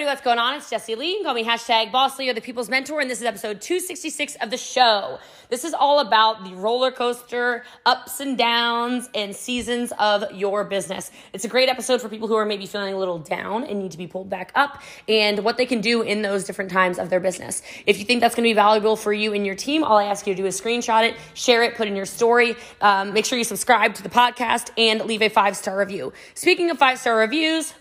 everybody, 0.00 0.14
what's 0.14 0.24
going 0.24 0.38
on? 0.38 0.54
It's 0.54 0.70
Jessie 0.70 0.94
Lee. 0.94 1.10
You 1.10 1.16
can 1.16 1.24
call 1.24 1.34
me 1.34 1.44
hashtag 1.44 1.92
Boss 1.92 2.18
Lee 2.18 2.30
or 2.30 2.32
the 2.32 2.40
People's 2.40 2.70
Mentor, 2.70 3.00
and 3.00 3.10
this 3.10 3.18
is 3.20 3.26
episode 3.26 3.60
266 3.60 4.34
of 4.36 4.48
the 4.48 4.56
show. 4.56 5.18
This 5.50 5.62
is 5.62 5.74
all 5.74 5.98
about 5.98 6.42
the 6.42 6.54
roller 6.54 6.90
coaster 6.90 7.64
ups 7.84 8.18
and 8.18 8.38
downs 8.38 9.10
and 9.14 9.36
seasons 9.36 9.92
of 9.98 10.24
your 10.32 10.64
business. 10.64 11.10
It's 11.34 11.44
a 11.44 11.48
great 11.48 11.68
episode 11.68 12.00
for 12.00 12.08
people 12.08 12.28
who 12.28 12.34
are 12.36 12.46
maybe 12.46 12.64
feeling 12.64 12.94
a 12.94 12.96
little 12.96 13.18
down 13.18 13.64
and 13.64 13.78
need 13.78 13.90
to 13.90 13.98
be 13.98 14.06
pulled 14.06 14.30
back 14.30 14.52
up 14.54 14.80
and 15.06 15.40
what 15.40 15.58
they 15.58 15.66
can 15.66 15.82
do 15.82 16.00
in 16.00 16.22
those 16.22 16.44
different 16.44 16.70
times 16.70 16.98
of 16.98 17.10
their 17.10 17.20
business. 17.20 17.60
If 17.84 17.98
you 17.98 18.06
think 18.06 18.22
that's 18.22 18.34
going 18.34 18.44
to 18.44 18.50
be 18.50 18.54
valuable 18.54 18.96
for 18.96 19.12
you 19.12 19.34
and 19.34 19.44
your 19.44 19.56
team, 19.56 19.84
all 19.84 19.98
I 19.98 20.04
ask 20.04 20.26
you 20.26 20.34
to 20.34 20.40
do 20.40 20.46
is 20.46 20.58
screenshot 20.58 21.10
it, 21.10 21.16
share 21.34 21.62
it, 21.62 21.74
put 21.74 21.88
in 21.88 21.94
your 21.94 22.06
story. 22.06 22.56
Um, 22.80 23.12
make 23.12 23.26
sure 23.26 23.36
you 23.36 23.44
subscribe 23.44 23.96
to 23.96 24.02
the 24.02 24.08
podcast 24.08 24.70
and 24.78 25.04
leave 25.04 25.20
a 25.20 25.28
five 25.28 25.58
star 25.58 25.78
review. 25.78 26.14
Speaking 26.32 26.70
of 26.70 26.78
five 26.78 26.98
star 26.98 27.18
reviews, 27.18 27.74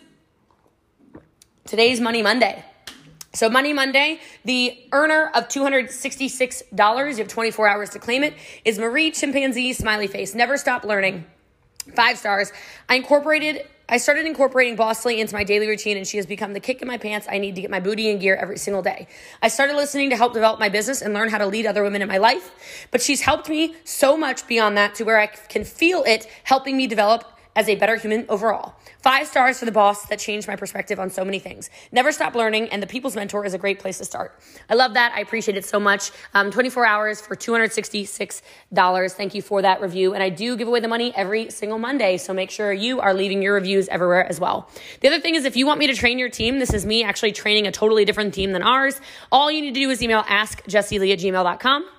Today's 1.70 2.02
Money 2.02 2.24
Monday. 2.24 2.66
So, 3.36 3.48
Money 3.48 3.74
Monday, 3.74 4.22
the 4.44 4.76
earner 4.92 5.30
of 5.36 5.50
$266, 5.50 7.12
you 7.12 7.16
have 7.18 7.28
24 7.28 7.68
hours 7.68 7.92
to 7.92 8.00
claim 8.00 8.24
it, 8.24 8.34
is 8.66 8.80
Marie 8.80 9.12
Chimpanzee 9.12 9.74
Smiley 9.74 10.08
Face. 10.08 10.34
Never 10.34 10.58
stop 10.58 10.84
learning. 10.84 11.26
Five 11.96 12.18
stars. 12.18 12.52
I 12.90 12.96
incorporated, 12.96 13.68
I 13.88 13.98
started 13.98 14.26
incorporating 14.26 14.78
Boss 14.78 15.06
Lee 15.06 15.22
into 15.22 15.36
my 15.36 15.44
daily 15.44 15.68
routine, 15.68 15.96
and 15.96 16.08
she 16.08 16.18
has 16.18 16.26
become 16.26 16.54
the 16.54 16.60
kick 16.60 16.82
in 16.82 16.88
my 16.88 16.98
pants 16.98 17.28
I 17.30 17.38
need 17.38 17.54
to 17.54 17.62
get 17.62 17.70
my 17.70 17.80
booty 17.80 18.10
in 18.10 18.18
gear 18.18 18.36
every 18.36 18.58
single 18.58 18.82
day. 18.82 19.08
I 19.44 19.48
started 19.50 19.76
listening 19.76 20.10
to 20.10 20.18
help 20.18 20.34
develop 20.34 20.60
my 20.60 20.70
business 20.70 21.04
and 21.04 21.14
learn 21.14 21.30
how 21.30 21.38
to 21.38 21.46
lead 21.46 21.68
other 21.68 21.84
women 21.84 22.02
in 22.02 22.08
my 22.08 22.18
life, 22.18 22.88
but 22.90 23.00
she's 23.00 23.22
helped 23.22 23.48
me 23.48 23.76
so 23.84 24.18
much 24.18 24.48
beyond 24.48 24.76
that 24.78 24.96
to 24.96 25.04
where 25.04 25.20
I 25.20 25.28
can 25.28 25.64
feel 25.64 26.04
it 26.06 26.28
helping 26.46 26.76
me 26.78 26.88
develop 26.88 27.39
as 27.60 27.68
a 27.68 27.76
better 27.76 27.98
human 27.98 28.26
overall. 28.30 28.74
Five 29.02 29.28
stars 29.28 29.60
for 29.60 29.66
the 29.66 29.72
boss 29.74 30.06
that 30.06 30.18
changed 30.18 30.48
my 30.48 30.56
perspective 30.56 30.98
on 30.98 31.10
so 31.10 31.26
many 31.26 31.40
things. 31.40 31.70
Never 31.92 32.14
stop 32.14 32.34
learning, 32.34 32.70
and 32.70 32.82
the 32.82 32.88
People's 32.88 33.18
Mentor 33.18 33.46
is 33.46 33.54
a 33.54 33.58
great 33.58 33.80
place 33.80 33.98
to 33.98 34.06
start. 34.06 34.40
I 34.70 34.76
love 34.76 34.94
that. 34.94 35.12
I 35.14 35.20
appreciate 35.20 35.58
it 35.58 35.66
so 35.66 35.78
much. 35.78 36.12
Um, 36.34 36.52
24 36.52 36.86
hours 36.86 37.20
for 37.20 37.36
$266. 37.36 39.12
Thank 39.12 39.36
you 39.36 39.42
for 39.42 39.62
that 39.62 39.82
review. 39.82 40.14
And 40.14 40.24
I 40.24 40.30
do 40.30 40.56
give 40.56 40.70
away 40.70 40.80
the 40.80 40.88
money 40.88 41.12
every 41.18 41.50
single 41.50 41.80
Monday, 41.80 42.16
so 42.16 42.34
make 42.34 42.50
sure 42.50 42.72
you 42.72 43.02
are 43.02 43.14
leaving 43.14 43.42
your 43.42 43.56
reviews 43.56 43.90
everywhere 43.90 44.26
as 44.26 44.40
well. 44.40 44.70
The 45.02 45.10
other 45.10 45.20
thing 45.20 45.36
is 45.36 45.44
if 45.44 45.58
you 45.58 45.66
want 45.66 45.80
me 45.80 45.88
to 45.88 45.96
train 45.96 46.18
your 46.18 46.30
team, 46.30 46.60
this 46.60 46.74
is 46.74 46.86
me 46.86 47.04
actually 47.04 47.34
training 47.34 47.68
a 47.68 47.74
totally 47.74 48.06
different 48.06 48.34
team 48.34 48.54
than 48.54 48.64
ours. 48.64 49.02
All 49.34 49.52
you 49.52 49.60
need 49.60 49.74
to 49.74 49.80
do 49.82 49.90
is 49.90 50.02
email 50.02 50.24
askjessielee 50.24 51.12
at 51.12 51.20
gmail.com. 51.20 51.99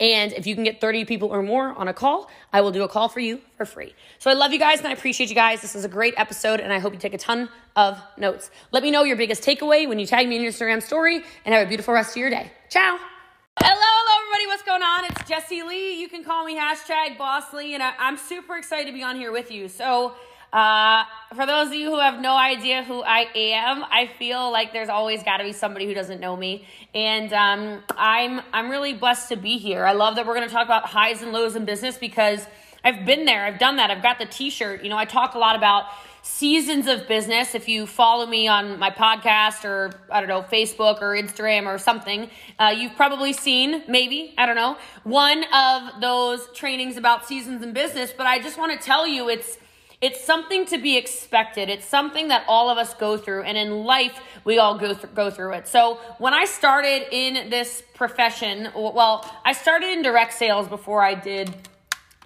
And 0.00 0.32
if 0.32 0.46
you 0.46 0.54
can 0.54 0.64
get 0.64 0.80
30 0.80 1.04
people 1.04 1.28
or 1.28 1.42
more 1.42 1.68
on 1.76 1.88
a 1.88 1.94
call, 1.94 2.30
I 2.52 2.60
will 2.60 2.70
do 2.70 2.82
a 2.82 2.88
call 2.88 3.08
for 3.08 3.20
you 3.20 3.40
for 3.56 3.64
free. 3.64 3.94
So 4.18 4.30
I 4.30 4.34
love 4.34 4.52
you 4.52 4.58
guys 4.58 4.78
and 4.78 4.88
I 4.88 4.92
appreciate 4.92 5.28
you 5.28 5.34
guys. 5.34 5.60
This 5.62 5.74
is 5.74 5.84
a 5.84 5.88
great 5.88 6.14
episode 6.16 6.60
and 6.60 6.72
I 6.72 6.78
hope 6.78 6.92
you 6.92 6.98
take 6.98 7.14
a 7.14 7.18
ton 7.18 7.48
of 7.76 8.00
notes. 8.16 8.50
Let 8.70 8.82
me 8.82 8.90
know 8.90 9.04
your 9.04 9.16
biggest 9.16 9.42
takeaway 9.42 9.88
when 9.88 9.98
you 9.98 10.06
tag 10.06 10.28
me 10.28 10.36
in 10.36 10.42
your 10.42 10.52
Instagram 10.52 10.82
story 10.82 11.22
and 11.44 11.54
have 11.54 11.66
a 11.66 11.68
beautiful 11.68 11.94
rest 11.94 12.10
of 12.10 12.16
your 12.16 12.30
day. 12.30 12.50
Ciao. 12.68 12.98
Hello, 13.60 13.74
hello, 13.78 14.22
everybody. 14.24 14.46
What's 14.46 14.62
going 14.62 14.82
on? 14.82 15.04
It's 15.04 15.28
Jessie 15.28 15.62
Lee. 15.62 16.00
You 16.00 16.08
can 16.08 16.24
call 16.24 16.46
me 16.46 16.56
hashtag 16.56 17.18
Boss 17.18 17.52
Lee, 17.52 17.74
and 17.74 17.82
I, 17.82 17.92
I'm 17.98 18.16
super 18.16 18.56
excited 18.56 18.86
to 18.86 18.92
be 18.92 19.02
on 19.02 19.16
here 19.16 19.30
with 19.30 19.50
you. 19.50 19.68
So, 19.68 20.14
uh, 20.52 21.04
for 21.34 21.46
those 21.46 21.68
of 21.68 21.74
you 21.74 21.90
who 21.90 21.98
have 21.98 22.20
no 22.20 22.36
idea 22.36 22.84
who 22.84 23.02
I 23.02 23.26
am, 23.34 23.84
I 23.84 24.10
feel 24.18 24.50
like 24.50 24.72
there's 24.72 24.90
always 24.90 25.22
got 25.22 25.38
to 25.38 25.44
be 25.44 25.52
somebody 25.52 25.86
who 25.86 25.94
doesn't 25.94 26.20
know 26.20 26.36
me, 26.36 26.66
and 26.94 27.32
um, 27.32 27.82
I'm 27.96 28.42
I'm 28.52 28.70
really 28.70 28.92
blessed 28.92 29.30
to 29.30 29.36
be 29.36 29.56
here. 29.56 29.86
I 29.86 29.92
love 29.92 30.16
that 30.16 30.26
we're 30.26 30.34
going 30.34 30.48
to 30.48 30.52
talk 30.52 30.66
about 30.66 30.84
highs 30.84 31.22
and 31.22 31.32
lows 31.32 31.56
in 31.56 31.64
business 31.64 31.96
because 31.96 32.46
I've 32.84 33.06
been 33.06 33.24
there, 33.24 33.46
I've 33.46 33.58
done 33.58 33.76
that, 33.76 33.90
I've 33.90 34.02
got 34.02 34.18
the 34.18 34.26
T-shirt. 34.26 34.82
You 34.82 34.90
know, 34.90 34.98
I 34.98 35.06
talk 35.06 35.34
a 35.34 35.38
lot 35.38 35.56
about 35.56 35.84
seasons 36.20 36.86
of 36.86 37.08
business. 37.08 37.54
If 37.54 37.68
you 37.68 37.86
follow 37.86 38.26
me 38.26 38.46
on 38.46 38.78
my 38.78 38.90
podcast 38.90 39.64
or 39.64 39.92
I 40.10 40.20
don't 40.20 40.28
know 40.28 40.42
Facebook 40.42 41.00
or 41.00 41.10
Instagram 41.14 41.66
or 41.66 41.78
something, 41.78 42.28
uh, 42.58 42.74
you've 42.76 42.94
probably 42.94 43.32
seen 43.32 43.84
maybe 43.88 44.34
I 44.36 44.46
don't 44.46 44.56
know 44.56 44.76
one 45.04 45.44
of 45.52 46.00
those 46.00 46.46
trainings 46.54 46.96
about 46.96 47.26
seasons 47.26 47.62
in 47.62 47.72
business. 47.72 48.12
But 48.16 48.26
I 48.26 48.38
just 48.38 48.58
want 48.58 48.78
to 48.78 48.84
tell 48.84 49.06
you, 49.06 49.28
it's 49.28 49.58
it's 50.02 50.22
something 50.22 50.66
to 50.66 50.78
be 50.78 50.96
expected. 50.96 51.68
It's 51.68 51.86
something 51.86 52.28
that 52.28 52.44
all 52.48 52.68
of 52.68 52.76
us 52.76 52.92
go 52.94 53.16
through, 53.16 53.44
and 53.44 53.56
in 53.56 53.84
life, 53.84 54.18
we 54.44 54.58
all 54.58 54.76
go 54.76 54.94
through, 54.94 55.10
go 55.10 55.30
through 55.30 55.52
it. 55.52 55.68
So, 55.68 56.00
when 56.18 56.34
I 56.34 56.44
started 56.44 57.06
in 57.12 57.48
this 57.48 57.84
profession, 57.94 58.68
well, 58.74 59.24
I 59.44 59.52
started 59.52 59.90
in 59.90 60.02
direct 60.02 60.34
sales 60.34 60.66
before 60.66 61.02
I 61.02 61.14
did 61.14 61.54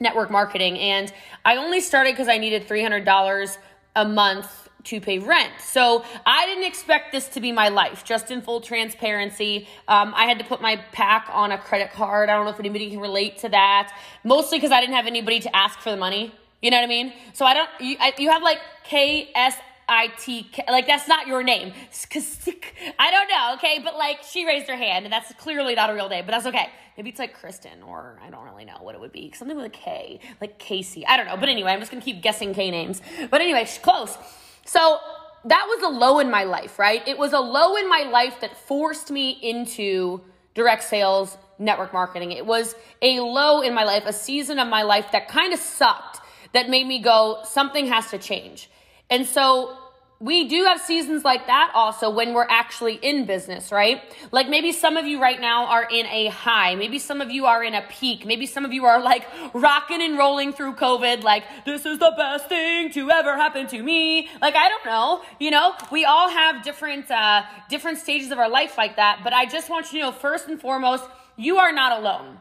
network 0.00 0.31
marketing, 0.31 0.78
and 0.78 1.12
I 1.44 1.56
only 1.56 1.81
started 1.81 2.15
because 2.15 2.28
I 2.28 2.38
needed 2.38 2.66
$300 2.66 3.59
a 3.94 4.04
month 4.06 4.69
to 4.84 5.00
pay 5.00 5.19
rent. 5.19 5.53
So 5.60 6.04
I 6.25 6.47
didn't 6.47 6.65
expect 6.65 7.12
this 7.12 7.28
to 7.31 7.41
be 7.41 7.53
my 7.53 7.69
life, 7.69 8.04
just 8.04 8.31
in 8.31 8.41
full 8.41 8.60
transparency. 8.60 9.69
Um, 9.88 10.15
I 10.16 10.26
had 10.26 10.38
to 10.38 10.44
put 10.44 10.62
my 10.62 10.76
pack 10.92 11.28
on 11.32 11.53
a 11.53 11.59
credit 11.59 11.92
card. 11.92 12.31
I 12.31 12.36
don't 12.36 12.44
know 12.44 12.53
if 12.53 12.60
anybody 12.60 12.88
can 12.91 13.00
relate 13.00 13.38
to 13.38 13.48
that, 13.50 13.92
mostly 14.25 14.59
because 14.59 14.70
I 14.70 14.81
didn't 14.81 14.94
have 14.94 15.06
anybody 15.06 15.41
to 15.41 15.54
ask 15.54 15.81
for 15.81 15.91
the 15.91 15.97
money. 15.97 16.32
You 16.62 16.70
know 16.70 16.78
what 16.78 16.84
I 16.84 16.88
mean? 16.88 17.12
So 17.32 17.44
I 17.44 17.54
don't, 17.54 17.68
you, 17.80 17.96
I, 18.00 18.12
you 18.18 18.30
have 18.30 18.42
like 18.42 18.58
K 18.84 19.30
S 19.34 19.56
I 19.88 20.08
T 20.18 20.42
K, 20.44 20.64
like 20.68 20.86
that's 20.86 21.06
not 21.06 21.26
your 21.26 21.42
name. 21.42 21.72
I 22.98 23.10
don't 23.10 23.28
know, 23.28 23.54
okay? 23.54 23.80
But 23.82 23.96
like 23.96 24.22
she 24.22 24.46
raised 24.46 24.68
her 24.68 24.76
hand, 24.76 25.04
and 25.04 25.12
that's 25.12 25.32
clearly 25.34 25.74
not 25.74 25.90
a 25.90 25.94
real 25.94 26.08
name, 26.08 26.24
but 26.26 26.32
that's 26.32 26.46
okay. 26.46 26.70
Maybe 26.96 27.10
it's 27.10 27.18
like 27.18 27.34
Kristen, 27.38 27.82
or 27.82 28.18
I 28.24 28.30
don't 28.30 28.44
really 28.44 28.64
know 28.64 28.78
what 28.80 28.94
it 28.94 29.00
would 29.00 29.12
be. 29.12 29.32
Something 29.36 29.56
with 29.56 29.66
a 29.66 29.70
K, 29.70 30.20
like 30.40 30.58
Casey. 30.58 31.06
I 31.06 31.16
don't 31.16 31.26
know. 31.26 31.36
But 31.36 31.48
anyway, 31.48 31.72
I'm 31.72 31.78
just 31.78 31.92
gonna 31.92 32.02
keep 32.02 32.22
guessing 32.22 32.54
K 32.54 32.70
names. 32.70 33.00
But 33.30 33.40
anyway, 33.40 33.68
close. 33.82 34.16
So 34.64 34.98
that 35.44 35.66
was 35.68 35.82
a 35.84 35.96
low 35.96 36.18
in 36.18 36.30
my 36.30 36.44
life, 36.44 36.78
right? 36.78 37.06
It 37.06 37.18
was 37.18 37.32
a 37.32 37.38
low 37.38 37.76
in 37.76 37.88
my 37.88 38.08
life 38.10 38.40
that 38.40 38.56
forced 38.56 39.10
me 39.10 39.30
into 39.30 40.22
direct 40.54 40.82
sales, 40.82 41.36
network 41.58 41.92
marketing. 41.92 42.32
It 42.32 42.44
was 42.44 42.74
a 43.02 43.20
low 43.20 43.60
in 43.60 43.72
my 43.74 43.84
life, 43.84 44.04
a 44.06 44.12
season 44.12 44.58
of 44.58 44.66
my 44.66 44.82
life 44.82 45.12
that 45.12 45.28
kind 45.28 45.52
of 45.52 45.60
sucked 45.60 46.20
that 46.56 46.68
made 46.68 46.86
me 46.86 46.98
go, 46.98 47.40
something 47.44 47.86
has 47.86 48.10
to 48.10 48.18
change. 48.18 48.70
And 49.10 49.26
so 49.26 49.76
we 50.18 50.48
do 50.48 50.64
have 50.64 50.80
seasons 50.80 51.24
like 51.24 51.46
that 51.46 51.70
also 51.74 52.08
when 52.08 52.32
we're 52.32 52.46
actually 52.48 52.94
in 52.94 53.26
business, 53.26 53.70
right? 53.70 54.02
Like 54.32 54.48
maybe 54.48 54.72
some 54.72 54.96
of 54.96 55.04
you 55.04 55.20
right 55.20 55.38
now 55.38 55.66
are 55.66 55.84
in 55.84 56.06
a 56.06 56.28
high. 56.28 56.74
Maybe 56.74 56.98
some 56.98 57.20
of 57.20 57.30
you 57.30 57.44
are 57.44 57.62
in 57.62 57.74
a 57.74 57.82
peak. 57.90 58.24
Maybe 58.24 58.46
some 58.46 58.64
of 58.64 58.72
you 58.72 58.86
are 58.86 59.00
like 59.00 59.26
rocking 59.52 60.00
and 60.00 60.16
rolling 60.16 60.54
through 60.54 60.74
COVID, 60.76 61.22
like, 61.22 61.44
this 61.66 61.84
is 61.84 61.98
the 61.98 62.14
best 62.16 62.48
thing 62.48 62.90
to 62.92 63.10
ever 63.10 63.36
happen 63.36 63.66
to 63.68 63.82
me. 63.82 64.28
Like, 64.40 64.56
I 64.56 64.68
don't 64.70 64.86
know. 64.86 65.22
You 65.38 65.50
know, 65.50 65.74
we 65.92 66.06
all 66.06 66.30
have 66.30 66.64
different, 66.64 67.10
uh, 67.10 67.42
different 67.68 67.98
stages 67.98 68.30
of 68.30 68.38
our 68.38 68.48
life 68.48 68.78
like 68.78 68.96
that. 68.96 69.20
But 69.22 69.34
I 69.34 69.44
just 69.44 69.68
want 69.68 69.92
you 69.92 70.00
to 70.00 70.06
know, 70.06 70.12
first 70.12 70.48
and 70.48 70.58
foremost, 70.58 71.04
you 71.36 71.58
are 71.58 71.72
not 71.72 72.00
alone. 72.00 72.38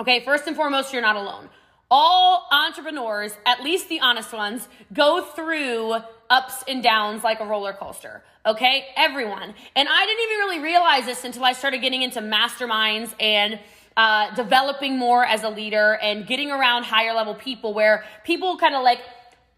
Okay, 0.00 0.24
first 0.24 0.46
and 0.46 0.56
foremost, 0.56 0.92
you're 0.92 1.02
not 1.02 1.16
alone 1.16 1.50
all 1.90 2.48
entrepreneurs, 2.50 3.32
at 3.46 3.62
least 3.62 3.88
the 3.88 4.00
honest 4.00 4.32
ones, 4.32 4.68
go 4.92 5.22
through 5.22 5.96
ups 6.30 6.64
and 6.66 6.82
downs 6.82 7.22
like 7.22 7.40
a 7.40 7.46
roller 7.46 7.72
coaster. 7.72 8.22
Okay? 8.46 8.86
Everyone. 8.96 9.54
And 9.76 9.88
I 9.88 10.06
didn't 10.06 10.22
even 10.24 10.36
really 10.38 10.60
realize 10.60 11.06
this 11.06 11.24
until 11.24 11.44
I 11.44 11.52
started 11.52 11.80
getting 11.80 12.02
into 12.02 12.20
masterminds 12.20 13.14
and 13.20 13.58
uh, 13.96 14.34
developing 14.34 14.98
more 14.98 15.24
as 15.24 15.44
a 15.44 15.48
leader 15.48 15.98
and 16.02 16.26
getting 16.26 16.50
around 16.50 16.82
higher 16.82 17.14
level 17.14 17.34
people 17.34 17.72
where 17.72 18.04
people 18.24 18.56
kind 18.58 18.74
of 18.74 18.82
like 18.82 18.98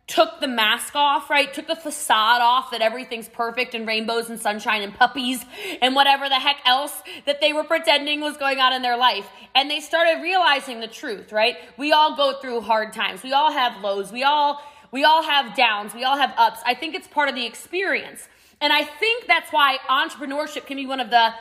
took 0.06 0.41
the 0.41 0.47
mask 0.47 0.94
off, 0.94 1.28
right? 1.28 1.53
Took 1.53 1.67
the 1.67 1.75
facade 1.75 2.41
off 2.41 2.71
that 2.71 2.81
everything's 2.81 3.28
perfect 3.28 3.75
and 3.75 3.87
rainbows 3.87 4.31
and 4.31 4.39
sunshine 4.39 4.83
and 4.83 4.94
puppies 4.94 5.44
and 5.83 5.97
whatever 5.97 6.28
the 6.28 6.37
heck 6.37 6.59
else 6.65 7.03
that 7.25 7.41
they 7.41 7.53
were 7.53 7.65
pretending 7.65 8.21
was 8.21 8.37
going 8.37 8.61
on 8.61 8.72
in 8.72 8.83
their 8.83 8.97
life. 8.97 9.27
And 9.55 9.69
they 9.69 9.81
started 9.81 10.22
realizing 10.22 10.81
the 10.81 10.87
truth, 10.87 11.33
right? 11.33 11.56
We 11.77 11.93
all 11.93 12.16
go 12.16 12.39
through 12.41 12.61
hard 12.61 12.93
times. 12.93 13.25
We 13.25 13.33
all 13.33 13.50
have 13.50 13.83
lows. 13.83 14.12
We 14.12 14.22
all 14.22 14.62
we 14.93 15.03
all 15.03 15.25
have 15.25 15.56
downs. 15.56 15.93
We 15.93 16.05
all 16.05 16.16
have 16.16 16.33
ups. 16.39 16.61
I 16.65 16.75
think 16.75 16.95
it's 16.95 17.09
part 17.09 17.28
of 17.28 17.34
the 17.34 17.45
experience. 17.45 18.28
And 18.61 18.72
I 18.72 18.84
think 18.84 19.27
that's 19.27 19.53
why 19.53 19.78
entrepreneurship 19.91 20.66
can 20.66 20.77
be 20.77 20.86
one 20.86 21.01
of 21.01 21.10
the 21.10 21.34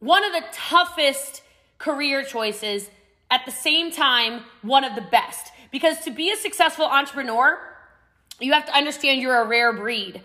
one 0.00 0.22
of 0.22 0.32
the 0.32 0.44
toughest 0.52 1.42
career 1.78 2.22
choices 2.22 2.90
at 3.30 3.44
the 3.46 3.50
same 3.50 3.90
time 3.90 4.42
one 4.60 4.84
of 4.84 4.94
the 4.94 5.00
best. 5.00 5.52
Because 5.72 6.00
to 6.00 6.10
be 6.10 6.30
a 6.30 6.36
successful 6.36 6.84
entrepreneur, 6.84 7.58
you 8.40 8.52
have 8.52 8.66
to 8.66 8.74
understand 8.74 9.20
you're 9.20 9.42
a 9.42 9.46
rare 9.46 9.72
breed 9.72 10.22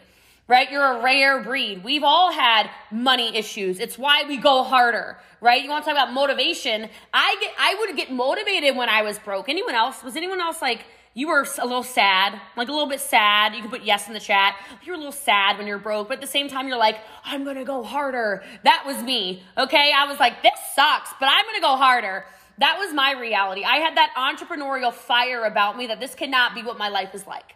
right? 0.52 0.70
You're 0.70 1.00
a 1.00 1.02
rare 1.02 1.42
breed. 1.42 1.82
We've 1.82 2.04
all 2.04 2.30
had 2.30 2.70
money 2.92 3.38
issues. 3.38 3.80
It's 3.80 3.98
why 3.98 4.26
we 4.28 4.36
go 4.36 4.64
harder, 4.64 5.18
right? 5.40 5.64
You 5.64 5.70
want 5.70 5.86
to 5.86 5.92
talk 5.92 5.98
about 5.98 6.14
motivation? 6.14 6.90
I 7.14 7.38
get, 7.40 7.54
I 7.58 7.76
would 7.80 7.96
get 7.96 8.12
motivated 8.12 8.76
when 8.76 8.90
I 8.90 9.02
was 9.02 9.18
broke. 9.18 9.48
Anyone 9.48 9.76
else? 9.76 10.04
Was 10.04 10.18
anyone 10.18 10.42
else 10.42 10.62
like 10.62 10.84
you 11.14 11.30
were 11.30 11.48
a 11.58 11.66
little 11.66 11.84
sad, 11.84 12.40
like 12.58 12.68
a 12.68 12.72
little 12.72 12.90
bit 12.90 13.00
sad? 13.00 13.56
You 13.56 13.62
can 13.62 13.72
put 13.72 13.84
yes 13.86 14.10
in 14.10 14.14
the 14.14 14.20
chat. 14.20 14.58
You're 14.84 14.96
a 14.96 14.98
little 14.98 15.14
sad 15.14 15.58
when 15.58 15.68
you're 15.68 15.78
broke, 15.78 16.10
but 16.10 16.16
at 16.16 16.22
the 16.22 16.28
same 16.28 16.50
time, 16.50 16.68
you're 16.68 16.78
like, 16.78 16.98
I'm 17.24 17.46
gonna 17.46 17.64
go 17.64 17.82
harder. 17.82 18.44
That 18.66 18.84
was 18.86 19.02
me, 19.02 19.44
okay? 19.58 19.94
I 19.96 20.06
was 20.06 20.20
like, 20.20 20.44
this 20.44 20.60
sucks, 20.76 21.12
but 21.18 21.30
I'm 21.32 21.46
gonna 21.46 21.62
go 21.62 21.78
harder. 21.78 22.26
That 22.58 22.78
was 22.78 22.94
my 22.94 23.14
reality. 23.14 23.64
I 23.64 23.78
had 23.78 23.96
that 23.96 24.14
entrepreneurial 24.18 24.92
fire 24.92 25.46
about 25.46 25.78
me 25.78 25.88
that 25.88 26.02
this 26.02 26.14
cannot 26.14 26.56
be 26.56 26.62
what 26.62 26.78
my 26.78 26.90
life 26.90 27.16
is 27.16 27.26
like. 27.26 27.56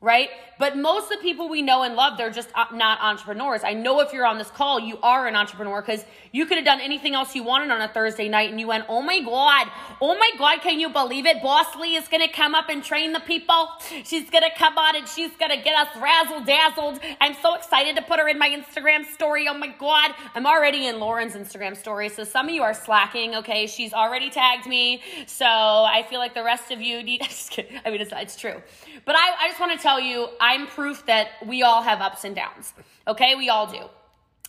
Right? 0.00 0.30
But 0.58 0.76
most 0.76 1.10
of 1.10 1.18
the 1.18 1.22
people 1.22 1.48
we 1.48 1.62
know 1.62 1.82
and 1.82 1.94
love, 1.94 2.16
they're 2.16 2.30
just 2.30 2.48
uh, 2.54 2.66
not 2.72 3.00
entrepreneurs. 3.00 3.62
I 3.64 3.74
know 3.74 4.00
if 4.00 4.12
you're 4.12 4.26
on 4.26 4.38
this 4.38 4.50
call, 4.50 4.78
you 4.80 4.98
are 5.02 5.26
an 5.26 5.34
entrepreneur 5.34 5.80
because 5.80 6.04
you 6.32 6.46
could 6.46 6.56
have 6.56 6.64
done 6.64 6.80
anything 6.80 7.14
else 7.14 7.34
you 7.34 7.42
wanted 7.42 7.70
on 7.70 7.80
a 7.82 7.88
Thursday 7.88 8.28
night 8.28 8.50
and 8.50 8.60
you 8.60 8.66
went, 8.66 8.84
oh 8.88 9.02
my 9.02 9.20
God, 9.20 9.68
oh 10.00 10.16
my 10.18 10.30
God, 10.38 10.60
can 10.60 10.78
you 10.78 10.88
believe 10.90 11.26
it? 11.26 11.42
Boss 11.42 11.74
Lee 11.76 11.96
is 11.96 12.08
going 12.08 12.26
to 12.26 12.32
come 12.32 12.54
up 12.54 12.68
and 12.68 12.82
train 12.84 13.12
the 13.12 13.20
people. 13.20 13.68
She's 14.04 14.28
going 14.30 14.44
to 14.44 14.50
come 14.56 14.76
on 14.78 14.96
and 14.96 15.08
she's 15.08 15.30
going 15.36 15.50
to 15.50 15.62
get 15.62 15.76
us 15.76 15.88
razzle 16.00 16.44
dazzled. 16.44 17.00
I'm 17.20 17.34
so 17.42 17.54
excited 17.54 17.96
to 17.96 18.02
put 18.02 18.20
her 18.20 18.28
in 18.28 18.38
my 18.38 18.48
Instagram 18.48 19.04
story. 19.04 19.48
Oh 19.48 19.54
my 19.54 19.68
God. 19.68 20.12
I'm 20.34 20.46
already 20.46 20.86
in 20.86 20.98
Lauren's 20.98 21.34
Instagram 21.34 21.76
story. 21.76 22.08
So 22.10 22.24
some 22.24 22.48
of 22.48 22.54
you 22.54 22.62
are 22.62 22.74
slacking, 22.74 23.34
okay? 23.36 23.66
She's 23.66 23.92
already 23.92 24.30
tagged 24.30 24.66
me. 24.66 25.02
So 25.26 25.46
I 25.46 26.06
feel 26.08 26.20
like 26.20 26.34
the 26.34 26.44
rest 26.44 26.70
of 26.70 26.80
you 26.80 27.02
need, 27.02 27.22
just 27.24 27.50
kidding. 27.50 27.80
I 27.84 27.90
mean, 27.90 28.00
it's, 28.00 28.12
it's 28.14 28.36
true. 28.36 28.62
But 29.04 29.16
I, 29.16 29.44
I 29.44 29.48
just 29.48 29.58
want 29.58 29.72
to 29.72 29.78
tell 29.78 29.89
you, 29.98 30.28
I'm 30.40 30.66
proof 30.66 31.06
that 31.06 31.28
we 31.46 31.62
all 31.62 31.82
have 31.82 32.00
ups 32.00 32.24
and 32.24 32.36
downs. 32.36 32.74
Okay, 33.08 33.34
we 33.34 33.48
all 33.48 33.66
do. 33.66 33.82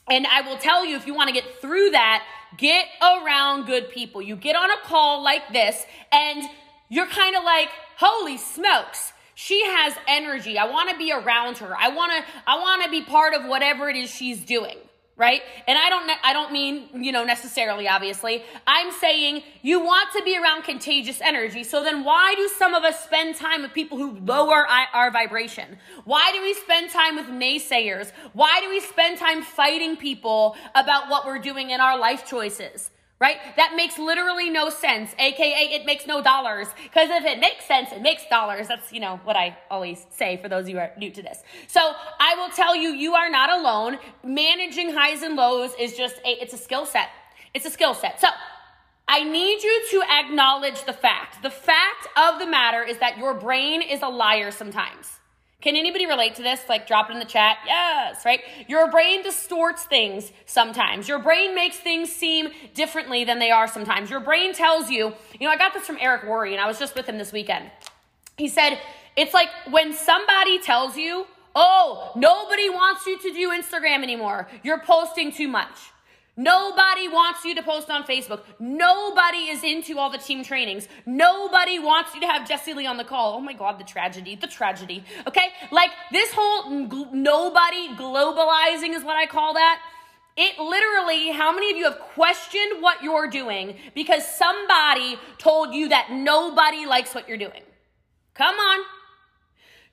And 0.09 0.27
I 0.27 0.41
will 0.41 0.57
tell 0.57 0.85
you, 0.85 0.97
if 0.97 1.07
you 1.07 1.13
want 1.13 1.29
to 1.29 1.33
get 1.33 1.61
through 1.61 1.91
that, 1.91 2.23
get 2.57 2.85
around 3.01 3.65
good 3.65 3.89
people. 3.89 4.21
You 4.21 4.35
get 4.35 4.55
on 4.55 4.69
a 4.69 4.77
call 4.83 5.23
like 5.23 5.53
this, 5.53 5.85
and 6.11 6.43
you're 6.89 7.07
kind 7.07 7.35
of 7.35 7.43
like, 7.43 7.69
holy 7.97 8.37
smokes. 8.37 9.13
She 9.35 9.63
has 9.65 9.93
energy. 10.07 10.57
I 10.57 10.65
want 10.65 10.89
to 10.89 10.97
be 10.97 11.11
around 11.11 11.59
her. 11.59 11.75
I 11.75 11.89
want 11.89 12.11
to 12.11 12.23
I 12.45 12.59
want 12.59 12.83
to 12.83 12.91
be 12.91 13.01
part 13.01 13.33
of 13.33 13.45
whatever 13.45 13.89
it 13.89 13.95
is 13.95 14.09
she's 14.09 14.43
doing 14.43 14.77
right? 15.21 15.43
And 15.67 15.77
I 15.77 15.87
don't 15.87 16.09
I 16.23 16.33
don't 16.33 16.51
mean, 16.51 16.89
you 16.95 17.11
know, 17.11 17.23
necessarily 17.23 17.87
obviously. 17.87 18.43
I'm 18.65 18.91
saying 18.91 19.43
you 19.61 19.79
want 19.79 20.11
to 20.17 20.23
be 20.23 20.35
around 20.35 20.63
contagious 20.63 21.21
energy. 21.21 21.63
So 21.63 21.83
then 21.83 22.03
why 22.03 22.33
do 22.35 22.47
some 22.57 22.73
of 22.73 22.83
us 22.83 23.03
spend 23.03 23.35
time 23.35 23.61
with 23.61 23.71
people 23.71 23.99
who 23.99 24.17
lower 24.25 24.65
our 24.67 25.11
vibration? 25.11 25.77
Why 26.05 26.31
do 26.31 26.41
we 26.41 26.55
spend 26.55 26.89
time 26.89 27.15
with 27.15 27.27
naysayers? 27.27 28.11
Why 28.33 28.61
do 28.61 28.69
we 28.69 28.79
spend 28.79 29.19
time 29.19 29.43
fighting 29.43 29.95
people 29.95 30.55
about 30.73 31.07
what 31.07 31.27
we're 31.27 31.37
doing 31.37 31.69
in 31.69 31.79
our 31.79 31.99
life 31.99 32.25
choices? 32.25 32.89
Right? 33.21 33.37
That 33.55 33.73
makes 33.75 33.99
literally 33.99 34.49
no 34.49 34.69
sense, 34.69 35.13
aka 35.19 35.69
it 35.71 35.85
makes 35.85 36.07
no 36.07 36.23
dollars. 36.23 36.67
Because 36.83 37.09
if 37.11 37.23
it 37.23 37.39
makes 37.39 37.65
sense, 37.65 37.91
it 37.91 38.01
makes 38.01 38.23
dollars. 38.27 38.67
That's, 38.67 38.91
you 38.91 38.99
know, 38.99 39.21
what 39.23 39.35
I 39.35 39.55
always 39.69 40.07
say 40.09 40.37
for 40.41 40.49
those 40.49 40.63
of 40.63 40.69
you 40.69 40.75
who 40.75 40.81
are 40.81 40.91
new 40.97 41.11
to 41.11 41.21
this. 41.21 41.43
So 41.67 41.79
I 42.19 42.33
will 42.35 42.49
tell 42.49 42.75
you, 42.75 42.89
you 42.89 43.13
are 43.13 43.29
not 43.29 43.51
alone. 43.51 43.99
Managing 44.23 44.91
highs 44.91 45.21
and 45.21 45.35
lows 45.35 45.71
is 45.79 45.95
just 45.95 46.15
a, 46.25 46.41
it's 46.41 46.53
a 46.53 46.57
skill 46.57 46.87
set. 46.87 47.09
It's 47.53 47.65
a 47.65 47.69
skill 47.69 47.93
set. 47.93 48.19
So 48.19 48.27
I 49.07 49.23
need 49.23 49.61
you 49.61 49.85
to 49.91 50.03
acknowledge 50.09 50.83
the 50.85 50.93
fact. 50.93 51.43
The 51.43 51.51
fact 51.51 52.07
of 52.17 52.39
the 52.39 52.47
matter 52.47 52.83
is 52.83 52.97
that 52.97 53.19
your 53.19 53.35
brain 53.35 53.83
is 53.83 54.01
a 54.01 54.09
liar 54.09 54.49
sometimes. 54.49 55.20
Can 55.61 55.75
anybody 55.75 56.07
relate 56.07 56.35
to 56.35 56.41
this? 56.41 56.61
Like, 56.67 56.87
drop 56.87 57.09
it 57.09 57.13
in 57.13 57.19
the 57.19 57.25
chat. 57.25 57.57
Yes, 57.65 58.25
right? 58.25 58.41
Your 58.67 58.89
brain 58.89 59.21
distorts 59.21 59.83
things 59.83 60.31
sometimes. 60.47 61.07
Your 61.07 61.19
brain 61.19 61.53
makes 61.53 61.77
things 61.77 62.11
seem 62.11 62.49
differently 62.73 63.23
than 63.23 63.37
they 63.37 63.51
are 63.51 63.67
sometimes. 63.67 64.09
Your 64.09 64.19
brain 64.19 64.53
tells 64.53 64.89
you, 64.89 65.13
you 65.39 65.47
know, 65.47 65.51
I 65.51 65.57
got 65.57 65.73
this 65.73 65.85
from 65.85 65.97
Eric 65.99 66.23
Worre, 66.23 66.51
and 66.51 66.59
I 66.59 66.67
was 66.67 66.79
just 66.79 66.95
with 66.95 67.05
him 67.05 67.19
this 67.19 67.31
weekend. 67.31 67.69
He 68.37 68.47
said, 68.47 68.79
it's 69.15 69.33
like 69.35 69.49
when 69.69 69.93
somebody 69.93 70.57
tells 70.57 70.97
you, 70.97 71.27
oh, 71.55 72.11
nobody 72.15 72.69
wants 72.69 73.05
you 73.05 73.19
to 73.19 73.31
do 73.31 73.49
Instagram 73.49 74.01
anymore, 74.01 74.47
you're 74.63 74.79
posting 74.79 75.31
too 75.31 75.47
much. 75.47 75.90
Nobody 76.41 77.07
wants 77.07 77.45
you 77.45 77.53
to 77.53 77.61
post 77.61 77.91
on 77.91 78.03
Facebook. 78.03 78.41
Nobody 78.59 79.49
is 79.49 79.63
into 79.63 79.99
all 79.99 80.09
the 80.09 80.17
team 80.17 80.43
trainings. 80.43 80.87
Nobody 81.05 81.77
wants 81.77 82.15
you 82.15 82.21
to 82.21 82.27
have 82.27 82.47
Jessie 82.47 82.73
Lee 82.73 82.87
on 82.87 82.97
the 82.97 83.03
call. 83.03 83.35
Oh 83.35 83.39
my 83.39 83.53
God, 83.53 83.79
the 83.79 83.83
tragedy, 83.83 84.35
the 84.35 84.47
tragedy. 84.47 85.03
Okay? 85.27 85.49
Like 85.71 85.91
this 86.11 86.31
whole 86.33 86.71
nobody 87.13 87.89
globalizing 87.89 88.95
is 88.95 89.03
what 89.03 89.17
I 89.17 89.27
call 89.27 89.53
that. 89.53 89.81
It 90.35 90.57
literally, 90.57 91.29
how 91.29 91.53
many 91.53 91.71
of 91.71 91.77
you 91.77 91.83
have 91.83 91.99
questioned 91.99 92.81
what 92.81 93.03
you're 93.03 93.29
doing 93.29 93.75
because 93.93 94.25
somebody 94.25 95.19
told 95.37 95.75
you 95.75 95.89
that 95.89 96.09
nobody 96.11 96.87
likes 96.87 97.13
what 97.13 97.27
you're 97.27 97.37
doing? 97.37 97.61
Come 98.33 98.55
on. 98.55 98.79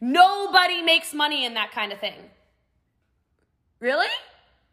Nobody 0.01 0.81
makes 0.81 1.13
money 1.13 1.45
in 1.45 1.55
that 1.55 1.73
kind 1.73 1.93
of 1.93 2.01
thing. 2.01 2.19
Really? 3.81 4.07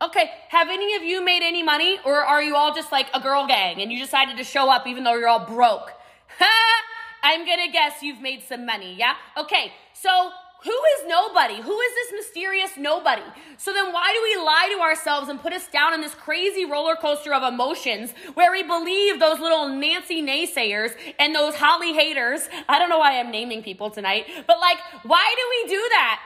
Okay, 0.01 0.29
have 0.49 0.67
any 0.69 0.95
of 0.95 1.03
you 1.03 1.23
made 1.23 1.41
any 1.41 1.63
money 1.63 1.99
or 2.03 2.23
are 2.23 2.43
you 2.43 2.55
all 2.55 2.75
just 2.75 2.91
like 2.91 3.07
a 3.13 3.19
girl 3.21 3.47
gang 3.47 3.81
and 3.81 3.91
you 3.91 3.97
decided 3.97 4.35
to 4.37 4.43
show 4.43 4.69
up 4.69 4.85
even 4.87 5.05
though 5.05 5.15
you're 5.15 5.29
all 5.29 5.45
broke? 5.45 5.91
I'm 7.23 7.45
gonna 7.45 7.71
guess 7.71 8.03
you've 8.03 8.19
made 8.19 8.43
some 8.43 8.65
money, 8.65 8.95
yeah? 8.99 9.15
Okay, 9.37 9.71
so 9.93 10.31
who 10.63 10.71
is 10.71 11.07
nobody? 11.07 11.61
Who 11.61 11.79
is 11.79 11.93
this 11.93 12.25
mysterious 12.25 12.71
nobody? 12.77 13.21
So 13.57 13.71
then 13.71 13.93
why 13.93 14.11
do 14.11 14.21
we 14.21 14.45
lie 14.45 14.73
to 14.75 14.81
ourselves 14.81 15.29
and 15.29 15.39
put 15.39 15.53
us 15.53 15.67
down 15.67 15.93
in 15.93 16.01
this 16.01 16.13
crazy 16.13 16.65
roller 16.65 16.95
coaster 16.95 17.33
of 17.33 17.43
emotions 17.43 18.11
where 18.33 18.51
we 18.51 18.63
believe 18.63 19.19
those 19.19 19.39
little 19.39 19.69
Nancy 19.69 20.21
naysayers 20.21 20.91
and 21.19 21.33
those 21.33 21.55
Holly 21.55 21.93
haters? 21.93 22.49
I 22.67 22.79
don't 22.79 22.89
know 22.89 22.99
why 22.99 23.17
I'm 23.17 23.31
naming 23.31 23.63
people 23.63 23.89
tonight, 23.91 24.25
but 24.45 24.59
like, 24.59 24.79
why 25.03 25.33
do 25.37 25.69
we 25.69 25.69
do 25.69 25.87
that? 25.91 26.19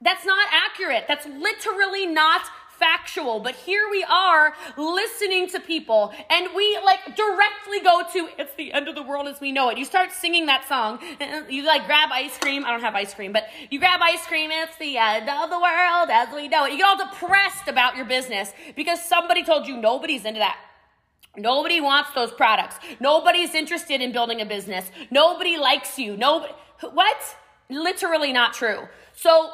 That's 0.00 0.26
not 0.26 0.46
accurate. 0.52 1.04
That's 1.08 1.26
literally 1.26 2.06
not 2.06 2.42
factual, 2.78 3.40
but 3.40 3.54
here 3.54 3.88
we 3.90 4.04
are 4.04 4.54
listening 4.76 5.48
to 5.48 5.60
people 5.60 6.12
and 6.30 6.48
we 6.54 6.78
like 6.84 7.16
directly 7.16 7.80
go 7.82 8.02
to 8.12 8.28
it's 8.38 8.54
the 8.54 8.72
end 8.72 8.88
of 8.88 8.94
the 8.94 9.02
world 9.02 9.26
as 9.26 9.40
we 9.40 9.52
know 9.52 9.68
it. 9.68 9.78
You 9.78 9.84
start 9.84 10.12
singing 10.12 10.46
that 10.46 10.66
song, 10.68 11.00
you 11.48 11.64
like 11.64 11.86
grab 11.86 12.10
ice 12.12 12.36
cream. 12.38 12.64
I 12.64 12.70
don't 12.70 12.80
have 12.80 12.94
ice 12.94 13.14
cream, 13.14 13.32
but 13.32 13.44
you 13.70 13.78
grab 13.78 14.00
ice 14.02 14.24
cream, 14.26 14.50
it's 14.52 14.76
the 14.78 14.96
end 14.98 15.28
of 15.28 15.50
the 15.50 15.58
world 15.58 16.10
as 16.10 16.34
we 16.34 16.48
know 16.48 16.64
it. 16.64 16.72
You 16.72 16.78
get 16.78 16.88
all 16.88 17.10
depressed 17.10 17.68
about 17.68 17.96
your 17.96 18.06
business 18.06 18.52
because 18.76 19.02
somebody 19.02 19.42
told 19.44 19.66
you 19.66 19.76
nobody's 19.76 20.24
into 20.24 20.40
that. 20.40 20.58
Nobody 21.36 21.80
wants 21.80 22.10
those 22.14 22.32
products. 22.32 22.76
Nobody's 23.00 23.54
interested 23.54 24.00
in 24.00 24.12
building 24.12 24.40
a 24.40 24.46
business. 24.46 24.90
Nobody 25.10 25.56
likes 25.56 25.98
you. 25.98 26.16
Nobody, 26.16 26.52
what? 26.92 27.36
Literally 27.70 28.32
not 28.32 28.54
true. 28.54 28.88
So 29.14 29.50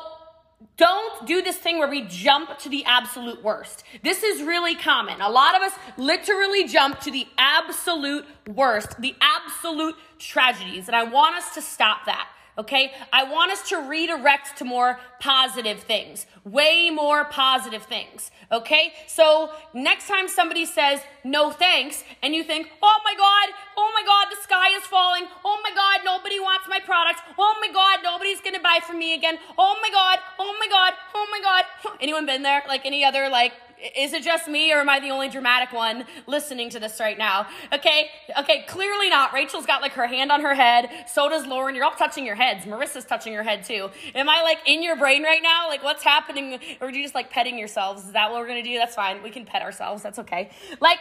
don't 0.76 1.26
do 1.26 1.43
this 1.43 1.56
thing 1.56 1.78
where 1.78 1.88
we 1.88 2.02
jump 2.02 2.58
to 2.61 2.69
the 2.69 2.84
absolute 2.84 3.43
worst. 3.43 3.84
This 4.02 4.22
is 4.22 4.43
really 4.43 4.75
common. 4.75 5.20
A 5.20 5.31
lot 5.31 5.55
of 5.55 5.62
us 5.62 5.72
literally 5.96 6.66
jump 6.66 7.00
to 7.00 7.11
the 7.11 7.26
absolute 7.38 8.25
worst, 8.49 9.00
the 9.00 9.14
absolute 9.20 9.94
tragedies. 10.19 10.88
And 10.88 10.96
I 10.96 11.05
want 11.05 11.37
us 11.37 11.55
to 11.55 11.62
stop 11.62 12.06
that. 12.06 12.28
Okay? 12.56 12.93
I 13.12 13.25
want 13.25 13.51
us 13.51 13.69
to 13.71 13.79
redirect 13.79 14.56
to 14.59 14.65
more 14.65 15.01
positive 15.21 15.81
things, 15.81 16.27
way 16.45 16.91
more 16.91 17.25
positive 17.25 17.83
things. 17.83 18.31
Okay? 18.53 18.93
So 19.06 19.51
next 19.73 20.06
time 20.06 20.29
somebody 20.29 20.65
says 20.65 21.01
no 21.25 21.51
thanks 21.51 22.05
and 22.23 22.34
you 22.34 22.44
think, 22.44 22.70
oh 22.82 22.99
my 23.05 23.15
God, 23.15 23.55
oh 23.77 23.91
my 23.94 24.03
God, 24.06 24.27
the 24.31 24.43
sky 24.43 24.77
is 24.77 24.84
falling. 24.84 25.27
Oh 25.44 25.61
my 25.63 25.75
God, 25.75 26.05
nobody 26.05 26.39
wants 26.39 26.67
my 26.69 26.79
product. 26.79 27.20
Oh 27.39 27.55
my 27.61 27.73
God, 27.73 28.01
nobody's 28.05 28.41
gonna 28.41 28.61
buy 28.61 28.79
from 28.87 28.99
me 28.99 29.15
again. 29.15 29.39
Oh 29.58 29.77
my 29.82 29.91
God, 29.91 30.19
oh 30.39 30.56
my 30.61 30.69
God, 30.69 30.93
oh 31.15 31.27
my 31.31 31.41
God. 31.41 31.96
Anyone 32.01 32.27
been 32.27 32.43
there? 32.43 32.63
Like 32.69 32.87
any 32.87 33.05
other 33.05 33.29
like 33.29 33.53
is 33.96 34.12
it 34.12 34.22
just 34.22 34.48
me 34.48 34.72
or 34.72 34.79
am 34.79 34.88
I 34.88 35.00
the 35.00 35.10
only 35.10 35.29
dramatic 35.29 35.72
one 35.72 36.05
listening 36.26 36.70
to 36.70 36.81
this 36.81 36.98
right 37.00 37.19
now? 37.19 37.46
Okay, 37.72 38.08
okay, 38.38 38.64
clearly 38.67 39.10
not. 39.10 39.32
Rachel's 39.32 39.67
got 39.67 39.82
like 39.82 39.93
her 39.93 40.06
hand 40.06 40.32
on 40.32 40.41
her 40.41 40.55
head. 40.55 40.88
So 41.08 41.29
does 41.29 41.46
Lauren. 41.46 41.74
You're 41.74 41.84
all 41.84 41.93
touching 41.93 42.24
your 42.24 42.34
heads. 42.34 42.64
Marissa's 42.64 43.05
touching 43.05 43.32
your 43.32 43.43
head 43.43 43.64
too. 43.64 43.91
Am 44.14 44.29
I 44.29 44.43
like 44.43 44.58
in 44.67 44.82
your 44.82 44.96
brain 44.96 45.22
right 45.22 45.43
now? 45.43 45.69
Like 45.69 45.82
what's 45.84 46.03
happening? 46.03 46.58
Or 46.81 46.88
are 46.88 46.91
you 46.91 47.03
just 47.03 47.14
like 47.14 47.31
petting 47.31 47.58
yourselves? 47.58 48.05
Is 48.05 48.12
that 48.12 48.31
what 48.31 48.41
we're 48.41 48.48
gonna 48.48 48.62
do? 48.62 48.76
That's 48.79 48.94
fine. 48.94 49.22
We 49.22 49.31
can 49.31 49.44
pet 49.44 49.62
ourselves. 49.62 50.03
That's 50.03 50.19
okay. 50.20 50.50
Like, 50.81 50.98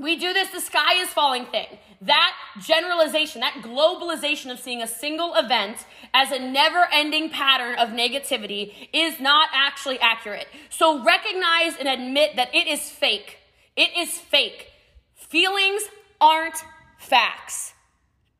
we 0.00 0.16
do 0.16 0.32
this 0.32 0.50
the 0.50 0.60
sky 0.60 1.00
is 1.02 1.08
falling 1.08 1.46
thing. 1.46 1.66
That 2.00 2.34
generalization, 2.60 3.40
that 3.40 3.62
globalization 3.62 4.50
of 4.50 4.58
seeing 4.58 4.82
a 4.82 4.86
single 4.86 5.34
event 5.34 5.86
as 6.12 6.32
a 6.32 6.38
never 6.38 6.86
ending 6.92 7.30
pattern 7.30 7.78
of 7.78 7.90
negativity 7.90 8.88
is 8.92 9.20
not 9.20 9.48
actually 9.52 9.98
accurate. 10.00 10.46
So 10.68 11.02
recognize 11.02 11.76
and 11.78 11.88
admit 11.88 12.36
that 12.36 12.54
it 12.54 12.66
is 12.66 12.90
fake. 12.90 13.38
It 13.76 13.90
is 13.96 14.18
fake. 14.18 14.72
Feelings 15.14 15.82
aren't 16.20 16.56
facts. 16.98 17.72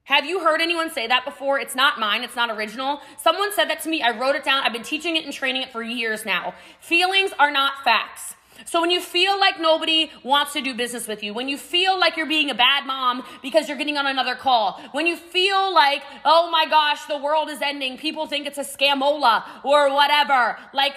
Have 0.05 0.27
you 0.27 0.41
heard 0.41 0.61
anyone 0.61 0.91
say 0.91 1.07
that 1.07 1.25
before? 1.25 1.59
It's 1.59 1.75
not 1.75 1.99
mine. 1.99 2.25
It's 2.25 2.37
not 2.37 2.51
original. 2.51 3.01
Someone 3.17 3.53
said 3.55 3.71
that 3.71 3.81
to 3.83 3.89
me. 3.89 4.03
I 4.03 4.11
wrote 4.11 4.37
it 4.37 4.45
down. 4.45 4.63
I've 4.63 4.73
been 4.73 4.83
teaching 4.83 5.17
it 5.17 5.25
and 5.25 5.33
training 5.33 5.63
it 5.63 5.73
for 5.73 5.83
years 5.83 6.27
now. 6.27 6.55
Feelings 6.81 7.33
are 7.39 7.51
not 7.51 7.83
facts. 7.85 8.35
So 8.65 8.81
when 8.81 8.91
you 8.91 9.01
feel 9.01 9.39
like 9.39 9.61
nobody 9.61 10.11
wants 10.23 10.53
to 10.55 10.61
do 10.61 10.75
business 10.75 11.07
with 11.07 11.23
you, 11.23 11.35
when 11.35 11.49
you 11.49 11.57
feel 11.57 11.99
like 11.99 12.17
you're 12.17 12.27
being 12.27 12.51
a 12.51 12.55
bad 12.55 12.87
mom 12.87 13.25
because 13.43 13.69
you're 13.69 13.79
getting 13.79 13.97
on 13.97 14.07
another 14.07 14.35
call, 14.35 14.81
when 14.93 15.07
you 15.07 15.17
feel 15.17 15.73
like, 15.75 16.03
oh 16.25 16.51
my 16.51 16.67
gosh, 16.67 17.05
the 17.07 17.19
world 17.19 17.49
is 17.51 17.61
ending, 17.61 17.99
people 17.99 18.27
think 18.27 18.47
it's 18.47 18.59
a 18.59 18.65
scamola 18.65 19.45
or 19.63 19.93
whatever, 19.93 20.59
like 20.73 20.95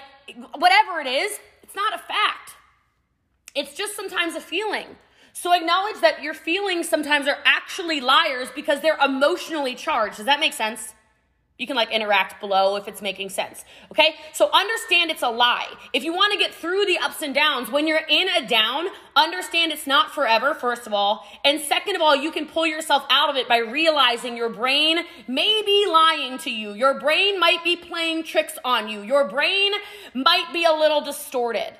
whatever 0.57 0.99
it 0.99 1.07
is, 1.07 1.39
it's 1.63 1.75
not 1.75 1.93
a 1.93 1.97
fact. 1.97 2.55
It's 3.55 3.73
just 3.73 3.95
sometimes 3.95 4.35
a 4.35 4.41
feeling. 4.41 4.87
So 5.33 5.53
acknowledge 5.53 6.01
that 6.01 6.23
your 6.23 6.33
feelings 6.33 6.89
sometimes 6.89 7.27
are 7.27 7.37
actually 7.45 8.01
liars 8.01 8.49
because 8.55 8.81
they're 8.81 8.97
emotionally 8.97 9.75
charged. 9.75 10.17
Does 10.17 10.25
that 10.25 10.39
make 10.39 10.53
sense? 10.53 10.93
You 11.57 11.65
can 11.65 11.75
like 11.75 11.91
interact 11.91 12.39
below 12.39 12.75
if 12.75 12.87
it's 12.87 13.01
making 13.01 13.29
sense. 13.29 13.65
Okay? 13.91 14.15
So 14.31 14.49
understand 14.51 15.09
it's 15.09 15.23
a 15.23 15.29
lie. 15.29 15.67
If 15.91 16.03
you 16.03 16.13
want 16.13 16.33
to 16.33 16.39
get 16.39 16.53
through 16.53 16.85
the 16.85 16.99
ups 16.99 17.23
and 17.23 17.33
downs, 17.33 17.71
when 17.71 17.87
you're 17.87 18.01
in 18.07 18.27
a 18.29 18.47
down, 18.47 18.87
understand 19.15 19.71
it's 19.71 19.87
not 19.87 20.11
forever, 20.11 20.53
first 20.53 20.85
of 20.85 20.93
all. 20.93 21.25
And 21.43 21.59
second 21.59 21.95
of 21.95 22.01
all, 22.01 22.15
you 22.15 22.31
can 22.31 22.45
pull 22.45 22.67
yourself 22.67 23.05
out 23.09 23.29
of 23.29 23.35
it 23.35 23.47
by 23.47 23.57
realizing 23.57 24.37
your 24.37 24.49
brain 24.49 24.99
may 25.27 25.63
be 25.65 25.87
lying 25.89 26.37
to 26.39 26.51
you. 26.51 26.73
Your 26.73 26.99
brain 26.99 27.39
might 27.39 27.63
be 27.63 27.75
playing 27.75 28.23
tricks 28.23 28.57
on 28.63 28.87
you. 28.87 29.01
Your 29.01 29.27
brain 29.27 29.71
might 30.13 30.53
be 30.53 30.63
a 30.63 30.73
little 30.73 31.01
distorted. 31.01 31.73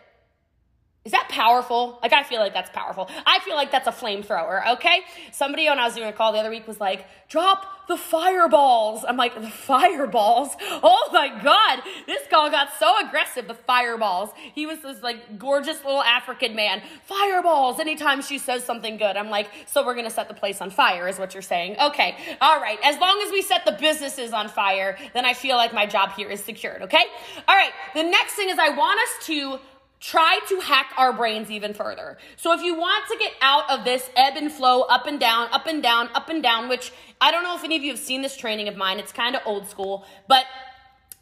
Is 1.08 1.14
that 1.14 1.30
powerful? 1.30 2.00
Like, 2.04 2.12
I 2.12 2.24
feel 2.24 2.42
like 2.42 2.54
that's 2.54 2.70
powerful. 2.72 3.10
I 3.26 3.40
feel 3.40 3.56
like 3.56 3.72
that's 3.72 3.88
a 3.88 3.94
flamethrower, 3.94 4.74
okay? 4.74 5.04
Somebody 5.32 5.70
when 5.70 5.80
I 5.80 5.86
was 5.86 5.96
doing 5.96 6.10
a 6.10 6.12
call 6.12 6.34
the 6.34 6.40
other 6.40 6.50
week 6.50 6.68
was 6.68 6.82
like, 6.82 7.06
drop 7.30 7.88
the 7.88 7.96
fireballs. 7.96 9.06
I'm 9.08 9.16
like, 9.16 9.34
the 9.34 9.48
fireballs? 9.48 10.50
Oh 10.60 11.10
my 11.14 11.30
God. 11.42 11.82
This 12.08 12.28
call 12.30 12.52
got 12.52 12.74
so 12.78 12.94
aggressive, 13.08 13.48
the 13.48 13.54
fireballs. 13.54 14.32
He 14.54 14.66
was 14.66 14.82
this 14.82 15.02
like 15.02 15.40
gorgeous 15.40 15.78
little 15.86 16.04
African 16.04 16.58
man. 16.58 16.82
Fireballs. 17.06 17.80
Anytime 17.80 18.22
she 18.22 18.38
says 18.38 18.66
something 18.66 18.98
good, 18.98 19.16
I'm 19.16 19.30
like, 19.30 19.48
so 19.66 19.86
we're 19.86 19.94
going 19.94 20.08
to 20.08 20.12
set 20.12 20.28
the 20.28 20.34
place 20.34 20.60
on 20.60 20.72
fire, 20.72 21.08
is 21.08 21.18
what 21.18 21.34
you're 21.34 21.42
saying. 21.42 21.78
Okay. 21.80 22.18
All 22.42 22.60
right. 22.60 22.80
As 22.84 23.00
long 23.00 23.24
as 23.26 23.32
we 23.32 23.42
set 23.42 23.64
the 23.64 23.78
businesses 23.80 24.34
on 24.34 24.50
fire, 24.50 24.98
then 25.14 25.24
I 25.24 25.34
feel 25.34 25.56
like 25.56 25.74
my 25.74 25.86
job 25.86 26.12
here 26.18 26.30
is 26.30 26.44
secured, 26.44 26.82
okay? 26.82 27.06
All 27.48 27.56
right. 27.56 27.72
The 27.94 28.04
next 28.04 28.34
thing 28.34 28.50
is 28.50 28.60
I 28.60 28.72
want 28.72 29.00
us 29.00 29.26
to 29.28 29.60
try 30.00 30.40
to 30.48 30.60
hack 30.60 30.92
our 30.98 31.12
brains 31.12 31.50
even 31.50 31.74
further. 31.74 32.18
So 32.36 32.54
if 32.54 32.62
you 32.62 32.76
want 32.76 33.08
to 33.10 33.18
get 33.18 33.32
out 33.42 33.70
of 33.70 33.84
this 33.84 34.10
ebb 34.16 34.36
and 34.36 34.52
flow, 34.52 34.82
up 34.82 35.08
and 35.08 35.20
down, 35.20 35.50
up 35.52 35.66
and 35.68 35.82
down, 35.82 36.10
up 36.14 36.30
and 36.30 36.44
down, 36.44 36.70
which 36.70 36.92
I 37.20 37.32
don't 37.32 37.44
know 37.44 37.56
if 37.56 37.64
any 37.64 37.76
of 37.76 37.84
you 37.84 37.92
have 37.92 38.00
seen 38.00 38.22
this 38.22 38.38
training 38.38 38.68
of 38.68 38.78
mine, 38.78 39.00
it's 39.00 39.12
kind 39.12 39.36
of 39.36 39.42
old 39.46 39.68
school, 39.68 40.06
but 40.28 40.46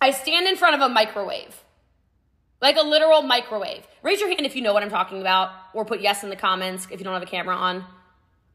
I 0.01 0.11
stand 0.11 0.47
in 0.47 0.55
front 0.57 0.75
of 0.75 0.81
a 0.81 0.89
microwave. 0.89 1.63
Like 2.61 2.77
a 2.77 2.81
literal 2.81 3.21
microwave. 3.21 3.85
Raise 4.01 4.19
your 4.19 4.29
hand 4.29 4.45
if 4.45 4.55
you 4.55 4.61
know 4.61 4.73
what 4.73 4.81
I'm 4.81 4.89
talking 4.89 5.21
about, 5.21 5.51
or 5.73 5.85
put 5.85 6.01
yes 6.01 6.23
in 6.23 6.29
the 6.29 6.35
comments 6.35 6.87
if 6.89 6.99
you 6.99 7.03
don't 7.03 7.13
have 7.13 7.23
a 7.23 7.27
camera 7.27 7.55
on. 7.55 7.85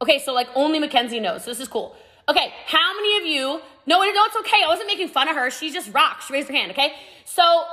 Okay, 0.03 0.19
so 0.19 0.33
like 0.33 0.49
only 0.55 0.79
Mackenzie 0.79 1.21
knows. 1.21 1.45
So 1.45 1.51
this 1.51 1.61
is 1.61 1.69
cool. 1.69 1.95
Okay, 2.29 2.53
how 2.67 2.95
many 2.95 3.19
of 3.19 3.27
you? 3.27 3.61
No, 3.87 3.99
no, 3.99 4.25
it's 4.25 4.37
okay. 4.37 4.63
I 4.65 4.69
wasn't 4.69 4.87
making 4.87 5.09
fun 5.09 5.29
of 5.29 5.37
her. 5.37 5.51
She 5.51 5.71
just 5.73 5.93
rocks. 5.93 6.27
She 6.27 6.33
raised 6.33 6.49
her 6.49 6.55
hand. 6.55 6.73
Okay, 6.73 6.95
so 7.25 7.65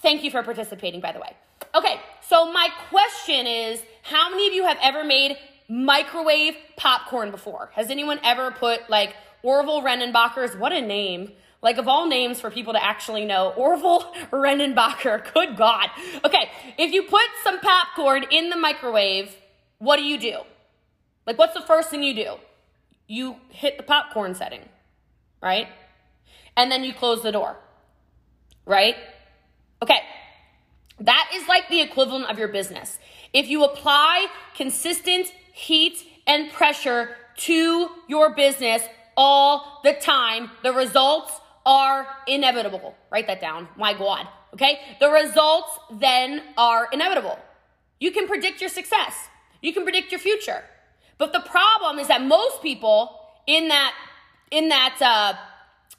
thank 0.00 0.24
you 0.24 0.30
for 0.30 0.42
participating, 0.42 1.00
by 1.00 1.12
the 1.12 1.20
way. 1.20 1.36
Okay, 1.74 2.00
so 2.28 2.52
my 2.52 2.68
question 2.88 3.46
is 3.46 3.82
how 4.02 4.30
many 4.30 4.48
of 4.48 4.54
you 4.54 4.64
have 4.64 4.78
ever 4.82 5.04
made 5.04 5.36
microwave 5.68 6.56
popcorn 6.76 7.30
before? 7.30 7.70
Has 7.74 7.90
anyone 7.90 8.18
ever 8.24 8.50
put 8.50 8.90
like 8.90 9.14
Orville 9.42 9.82
Redenbacher's, 9.82 10.56
what 10.56 10.72
a 10.72 10.80
name, 10.80 11.32
like 11.62 11.78
of 11.78 11.88
all 11.88 12.08
names 12.08 12.40
for 12.40 12.50
people 12.50 12.72
to 12.72 12.82
actually 12.82 13.24
know, 13.24 13.52
Orville 13.56 14.00
Redenbacher, 14.30 15.32
good 15.32 15.56
God. 15.56 15.88
Okay, 16.24 16.50
if 16.78 16.92
you 16.92 17.04
put 17.04 17.22
some 17.44 17.60
popcorn 17.60 18.24
in 18.30 18.50
the 18.50 18.56
microwave, 18.56 19.34
what 19.78 19.96
do 19.96 20.02
you 20.02 20.18
do? 20.18 20.38
Like, 21.26 21.38
what's 21.38 21.54
the 21.54 21.60
first 21.60 21.90
thing 21.90 22.02
you 22.02 22.14
do? 22.14 22.34
You 23.06 23.36
hit 23.50 23.76
the 23.76 23.82
popcorn 23.82 24.34
setting, 24.34 24.68
right? 25.42 25.68
And 26.56 26.70
then 26.70 26.82
you 26.82 26.92
close 26.92 27.22
the 27.22 27.32
door, 27.32 27.56
right? 28.66 28.96
Okay, 29.82 30.00
that 31.00 31.30
is 31.34 31.48
like 31.48 31.68
the 31.68 31.80
equivalent 31.80 32.30
of 32.30 32.38
your 32.38 32.48
business. 32.48 32.98
If 33.32 33.48
you 33.48 33.64
apply 33.64 34.26
consistent 34.54 35.32
heat 35.52 36.04
and 36.26 36.50
pressure 36.52 37.16
to 37.38 37.88
your 38.08 38.34
business 38.34 38.82
all 39.16 39.80
the 39.82 39.94
time, 39.94 40.50
the 40.62 40.72
results 40.72 41.32
are 41.64 42.06
inevitable. 42.26 42.94
Write 43.10 43.26
that 43.26 43.40
down. 43.40 43.68
My 43.76 43.94
God. 43.94 44.26
Okay? 44.54 44.80
The 45.00 45.08
results 45.08 45.78
then 45.90 46.42
are 46.56 46.88
inevitable. 46.92 47.38
You 47.98 48.10
can 48.10 48.26
predict 48.26 48.60
your 48.60 48.70
success. 48.70 49.14
You 49.62 49.72
can 49.72 49.84
predict 49.84 50.10
your 50.10 50.20
future. 50.20 50.64
But 51.18 51.32
the 51.32 51.40
problem 51.40 51.98
is 51.98 52.08
that 52.08 52.22
most 52.22 52.62
people 52.62 53.18
in 53.46 53.68
that 53.68 53.94
in 54.50 54.68
that 54.68 54.96
uh, 55.00 55.34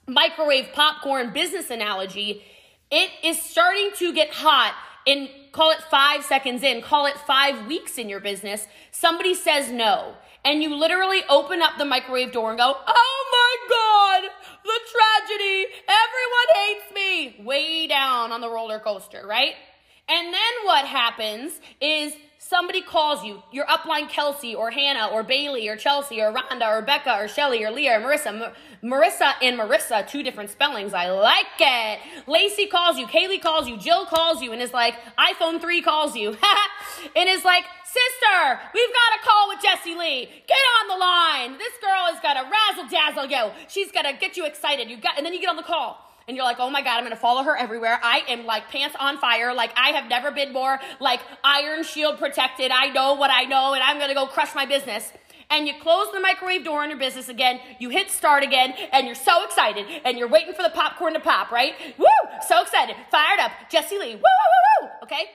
microwave 0.07 0.73
popcorn 0.73 1.31
business 1.31 1.69
analogy, 1.69 2.43
it 2.89 3.11
is 3.23 3.41
starting 3.41 3.91
to 3.97 4.13
get 4.13 4.33
hot 4.33 4.75
in 5.05 5.29
call 5.51 5.71
it 5.71 5.81
five 5.89 6.23
seconds 6.23 6.63
in, 6.63 6.81
call 6.81 7.05
it 7.05 7.17
five 7.17 7.67
weeks 7.67 7.97
in 7.97 8.09
your 8.09 8.19
business, 8.19 8.67
somebody 8.91 9.33
says 9.33 9.71
no. 9.71 10.15
And 10.43 10.63
you 10.63 10.73
literally 10.73 11.21
open 11.29 11.61
up 11.61 11.77
the 11.77 11.85
microwave 11.85 12.31
door 12.31 12.49
and 12.49 12.57
go, 12.57 12.75
oh 12.87 13.25
my 13.31 14.21
God, 14.23 14.31
the 14.63 14.79
tragedy. 14.91 15.67
Everyone 15.87 16.49
hates 16.55 16.93
me. 16.95 17.45
Way 17.45 17.87
down 17.87 18.31
on 18.31 18.41
the 18.41 18.49
roller 18.49 18.79
coaster, 18.79 19.25
right? 19.27 19.53
And 20.09 20.33
then 20.33 20.53
what 20.65 20.85
happens 20.85 21.59
is 21.79 22.13
somebody 22.51 22.81
calls 22.81 23.23
you, 23.23 23.41
your 23.53 23.65
upline 23.67 24.09
Kelsey 24.09 24.53
or 24.53 24.71
Hannah 24.71 25.07
or 25.07 25.23
Bailey 25.23 25.69
or 25.69 25.77
Chelsea 25.77 26.21
or 26.21 26.33
Rhonda 26.33 26.67
or 26.67 26.81
Becca 26.81 27.15
or 27.17 27.27
Shelly 27.29 27.63
or 27.63 27.71
Leah 27.71 27.97
or 27.97 28.01
Marissa. 28.01 28.53
Marissa 28.83 29.33
and 29.41 29.57
Marissa, 29.57 30.05
two 30.05 30.21
different 30.21 30.49
spellings. 30.49 30.93
I 30.93 31.11
like 31.11 31.45
it. 31.59 31.99
Lacey 32.27 32.65
calls 32.65 32.97
you, 32.97 33.07
Kaylee 33.07 33.41
calls 33.41 33.69
you, 33.69 33.77
Jill 33.77 34.05
calls 34.05 34.41
you, 34.41 34.51
and 34.51 34.61
is 34.61 34.73
like, 34.73 34.95
iPhone 35.17 35.61
3 35.61 35.81
calls 35.81 36.15
you. 36.15 36.29
and 37.15 37.29
is 37.29 37.45
like, 37.45 37.63
sister, 37.85 38.59
we've 38.73 38.93
got 38.93 39.19
a 39.21 39.23
call 39.23 39.47
with 39.47 39.61
Jessie 39.61 39.95
Lee. 39.95 40.25
Get 40.45 40.57
on 40.81 40.87
the 40.89 40.97
line. 40.97 41.57
This 41.57 41.73
girl 41.81 42.13
is 42.13 42.19
gonna 42.21 42.49
razzle 42.51 42.89
dazzle 42.89 43.27
you. 43.27 43.51
She's 43.69 43.91
gonna 43.93 44.17
get 44.17 44.35
you 44.35 44.45
excited. 44.45 44.89
You 44.89 44.97
got, 44.97 45.15
and 45.15 45.25
then 45.25 45.31
you 45.31 45.39
get 45.39 45.49
on 45.49 45.55
the 45.55 45.63
call 45.63 46.10
and 46.31 46.37
you're 46.37 46.45
like, 46.45 46.61
oh 46.61 46.69
my 46.69 46.81
God, 46.81 46.97
I'm 46.97 47.03
gonna 47.03 47.17
follow 47.17 47.43
her 47.43 47.57
everywhere. 47.57 47.99
I 48.01 48.23
am 48.29 48.45
like 48.45 48.69
pants 48.69 48.95
on 48.97 49.17
fire. 49.17 49.53
Like 49.53 49.73
I 49.75 49.89
have 49.89 50.07
never 50.07 50.31
been 50.31 50.53
more 50.53 50.79
like 51.01 51.19
iron 51.43 51.83
shield 51.83 52.19
protected. 52.19 52.71
I 52.71 52.87
know 52.87 53.15
what 53.15 53.29
I 53.29 53.43
know 53.43 53.73
and 53.73 53.83
I'm 53.83 53.99
gonna 53.99 54.13
go 54.13 54.27
crush 54.27 54.55
my 54.55 54.65
business. 54.65 55.11
And 55.49 55.67
you 55.67 55.73
close 55.81 56.09
the 56.13 56.21
microwave 56.21 56.63
door 56.63 56.83
on 56.83 56.89
your 56.89 56.97
business 56.97 57.27
again, 57.27 57.59
you 57.79 57.89
hit 57.89 58.09
start 58.09 58.43
again, 58.43 58.73
and 58.93 59.05
you're 59.05 59.13
so 59.13 59.43
excited, 59.43 59.85
and 60.05 60.17
you're 60.17 60.29
waiting 60.29 60.53
for 60.53 60.63
the 60.63 60.69
popcorn 60.69 61.11
to 61.11 61.19
pop, 61.19 61.51
right? 61.51 61.73
Woo! 61.97 62.05
So 62.47 62.61
excited, 62.61 62.95
fired 63.11 63.41
up, 63.41 63.51
Jessie 63.69 63.99
Lee, 63.99 64.15
woo, 64.15 64.21
woo, 64.21 64.21
woo, 64.21 64.87
woo, 64.87 64.89
okay? 65.03 65.25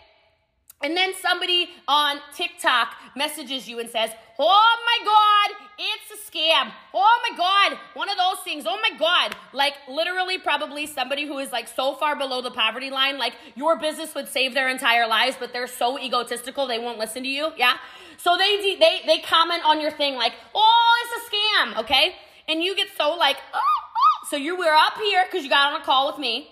And 0.83 0.97
then 0.97 1.13
somebody 1.21 1.69
on 1.87 2.17
TikTok 2.35 2.95
messages 3.15 3.69
you 3.69 3.79
and 3.79 3.91
says, 3.91 4.11
Oh 4.39 4.77
my 4.87 5.05
God, 5.05 5.66
it's 5.79 6.11
a 6.11 6.31
scam. 6.31 6.73
Oh 6.95 7.21
my 7.31 7.37
God, 7.37 7.79
one 7.95 8.09
of 8.09 8.17
those 8.17 8.43
things. 8.45 8.65
Oh 8.67 8.79
my 8.83 8.97
God. 8.99 9.37
Like 9.53 9.75
literally, 9.89 10.39
probably 10.39 10.87
somebody 10.87 11.27
who 11.27 11.39
is 11.39 11.53
like 11.53 11.69
so 11.69 11.95
far 11.95 12.17
below 12.17 12.41
the 12.41 12.51
poverty 12.51 12.91
line, 12.91 13.19
like 13.19 13.35
your 13.55 13.79
business 13.79 14.15
would 14.15 14.29
save 14.29 14.55
their 14.55 14.69
entire 14.69 15.07
lives, 15.07 15.37
but 15.39 15.53
they're 15.53 15.67
so 15.67 15.99
egotistical 15.99 16.67
they 16.67 16.79
won't 16.79 16.99
listen 16.99 17.23
to 17.23 17.29
you. 17.29 17.53
Yeah. 17.57 17.77
So 18.17 18.37
they 18.37 18.77
they 18.79 19.03
they 19.07 19.19
comment 19.19 19.63
on 19.65 19.81
your 19.81 19.91
thing 19.91 20.15
like, 20.15 20.33
oh, 20.55 21.05
it's 21.05 21.27
a 21.27 21.31
scam. 21.31 21.81
Okay. 21.85 22.15
And 22.49 22.63
you 22.63 22.77
get 22.77 22.89
so 22.97 23.15
like, 23.17 23.37
oh, 23.55 23.59
oh. 23.59 24.27
so 24.31 24.37
you 24.37 24.57
were 24.57 24.73
up 24.73 24.97
here 24.99 25.25
because 25.25 25.45
you 25.45 25.51
got 25.51 25.73
on 25.73 25.81
a 25.81 25.85
call 25.85 26.07
with 26.07 26.19
me. 26.19 26.51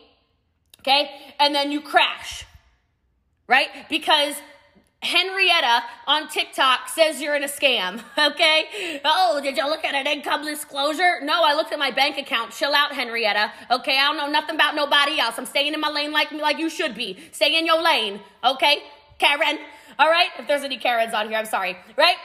Okay. 0.81 1.11
And 1.38 1.54
then 1.54 1.73
you 1.73 1.81
crash 1.81 2.45
right? 3.47 3.69
Because 3.88 4.35
Henrietta 5.04 5.82
on 6.06 6.28
TikTok 6.28 6.88
says 6.88 7.20
you're 7.20 7.34
in 7.34 7.44
a 7.44 7.49
scam, 7.49 8.02
okay? 8.18 9.00
Oh, 9.04 9.40
did 9.42 9.56
you 9.56 9.64
look 9.66 9.84
at 9.84 9.94
an 9.94 10.06
income 10.06 10.44
disclosure? 10.44 11.20
No, 11.23 11.42
I 11.44 11.54
looked 11.54 11.73
at 11.73 11.78
my 11.78 11.90
bank 11.90 12.18
account. 12.18 12.52
Chill 12.52 12.75
out, 12.75 12.92
Henrietta. 12.92 13.52
Okay, 13.70 13.99
I 13.99 14.08
don't 14.08 14.16
know 14.16 14.28
nothing 14.28 14.54
about 14.54 14.75
nobody 14.75 15.20
else. 15.20 15.34
I'm 15.38 15.46
staying 15.46 15.75
in 15.75 15.80
my 15.80 15.90
lane 15.90 16.12
like 16.12 16.32
like 16.32 16.58
you 16.58 16.68
should 16.68 16.94
be. 16.94 17.18
Stay 17.32 17.58
in 17.58 17.66
your 17.66 17.82
lane, 17.82 18.20
okay? 18.42 18.82
Karen. 19.18 19.58
All 19.99 20.11
right? 20.11 20.28
If 20.38 20.49
there's 20.49 20.62
any 20.62 20.78
Karens 20.78 21.14
on 21.14 21.28
here, 21.28 21.38
I'm 21.38 21.46
sorry, 21.46 21.76
right? 21.96 22.16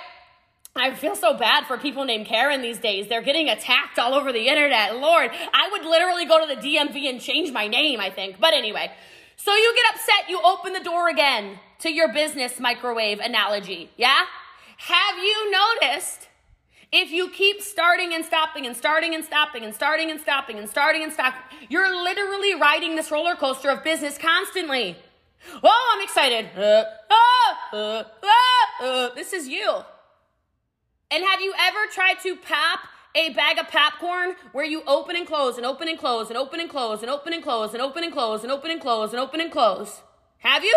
I 0.76 0.94
feel 0.94 1.16
so 1.16 1.34
bad 1.38 1.66
for 1.66 1.78
people 1.78 2.06
named 2.06 2.28
Karen 2.28 2.62
these 2.62 2.80
days. 2.80 3.08
They're 3.08 3.22
getting 3.22 3.50
attacked 3.50 4.00
all 4.00 4.14
over 4.14 4.32
the 4.32 4.48
internet. 4.48 4.98
Lord, 4.98 5.32
I 5.54 5.70
would 5.72 5.84
literally 5.84 6.26
go 6.26 6.40
to 6.40 6.56
the 6.56 6.62
DMV 6.62 7.10
and 7.10 7.20
change 7.20 7.52
my 7.52 7.68
name, 7.68 8.00
I 8.00 8.10
think. 8.10 8.40
But 8.40 8.54
anyway, 8.54 8.92
so 9.36 9.54
you 9.54 9.76
get 9.76 9.96
upset, 9.96 10.30
you 10.30 10.40
open 10.44 10.74
the 10.74 10.80
door 10.80 11.10
again 11.10 11.60
to 11.80 11.92
your 11.92 12.14
business 12.14 12.60
microwave 12.60 13.20
analogy. 13.20 13.90
Yeah? 13.98 14.22
Have 14.78 15.18
you 15.18 15.52
noticed 15.52 16.30
if 16.92 17.12
you 17.12 17.30
keep 17.30 17.62
starting 17.62 18.14
and 18.14 18.26
stopping 18.26 18.66
and 18.66 18.76
starting 18.76 19.14
and 19.14 19.24
stopping 19.24 19.64
and 19.64 19.74
starting 19.74 20.10
and 20.10 20.20
stopping 20.20 20.58
and 20.58 20.70
starting 20.70 21.04
and 21.04 21.14
stopping, 21.14 21.42
you're 21.70 22.04
literally 22.04 22.56
riding 22.56 22.96
this 22.96 23.12
roller 23.12 23.36
coaster 23.36 23.70
of 23.70 23.84
business 23.84 24.18
constantly. 24.18 24.98
Oh, 25.64 25.96
I'm 25.96 26.04
excited. 26.04 26.50
Uh, 26.58 26.84
uh, 27.10 27.76
uh, 27.76 28.04
uh, 28.24 28.84
uh. 28.84 29.14
this 29.14 29.34
is 29.34 29.48
you. 29.48 29.82
And 31.12 31.24
have 31.24 31.42
you 31.42 31.54
ever 31.60 31.80
tried 31.92 32.20
to 32.24 32.36
pop 32.36 32.80
a 33.16 33.34
bag 33.34 33.58
of 33.60 33.68
popcorn 33.68 34.36
where 34.52 34.66
you 34.66 34.84
open 34.86 35.16
and 35.16 35.28
close 35.28 35.58
and 35.58 35.66
open 35.66 35.88
and 35.88 35.98
close 35.98 36.28
and 36.30 36.38
open 36.38 36.60
and 36.60 36.70
close 36.70 37.02
and 37.02 37.10
open 37.10 37.34
and 37.34 37.44
close 37.44 37.74
and 37.74 37.82
open 37.82 38.04
and 38.04 38.14
close 38.14 38.44
and 38.44 38.52
open 38.52 38.72
and 38.72 38.82
close 38.82 39.12
and 39.12 39.20
open 39.20 39.42
and 39.42 39.52
close? 39.52 40.02
Have 40.40 40.64
you? 40.64 40.76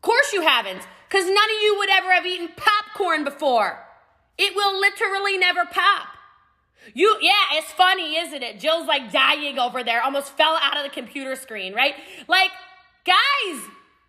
Of 0.00 0.02
course 0.02 0.32
you 0.32 0.40
haven't, 0.40 0.80
because 1.06 1.26
none 1.26 1.36
of 1.36 1.62
you 1.62 1.76
would 1.76 1.90
ever 1.90 2.10
have 2.10 2.24
eaten 2.24 2.48
popcorn 2.56 3.22
before. 3.22 3.84
It 4.38 4.56
will 4.56 4.80
literally 4.80 5.36
never 5.36 5.66
pop. 5.66 6.08
You, 6.94 7.18
yeah, 7.20 7.32
it's 7.52 7.70
funny, 7.72 8.16
isn't 8.16 8.42
it? 8.42 8.58
Jill's 8.58 8.88
like 8.88 9.12
dying 9.12 9.58
over 9.58 9.84
there, 9.84 10.02
almost 10.02 10.34
fell 10.38 10.58
out 10.62 10.78
of 10.78 10.84
the 10.84 10.88
computer 10.88 11.36
screen, 11.36 11.74
right? 11.74 11.92
Like, 12.28 12.50
guys, 13.04 13.60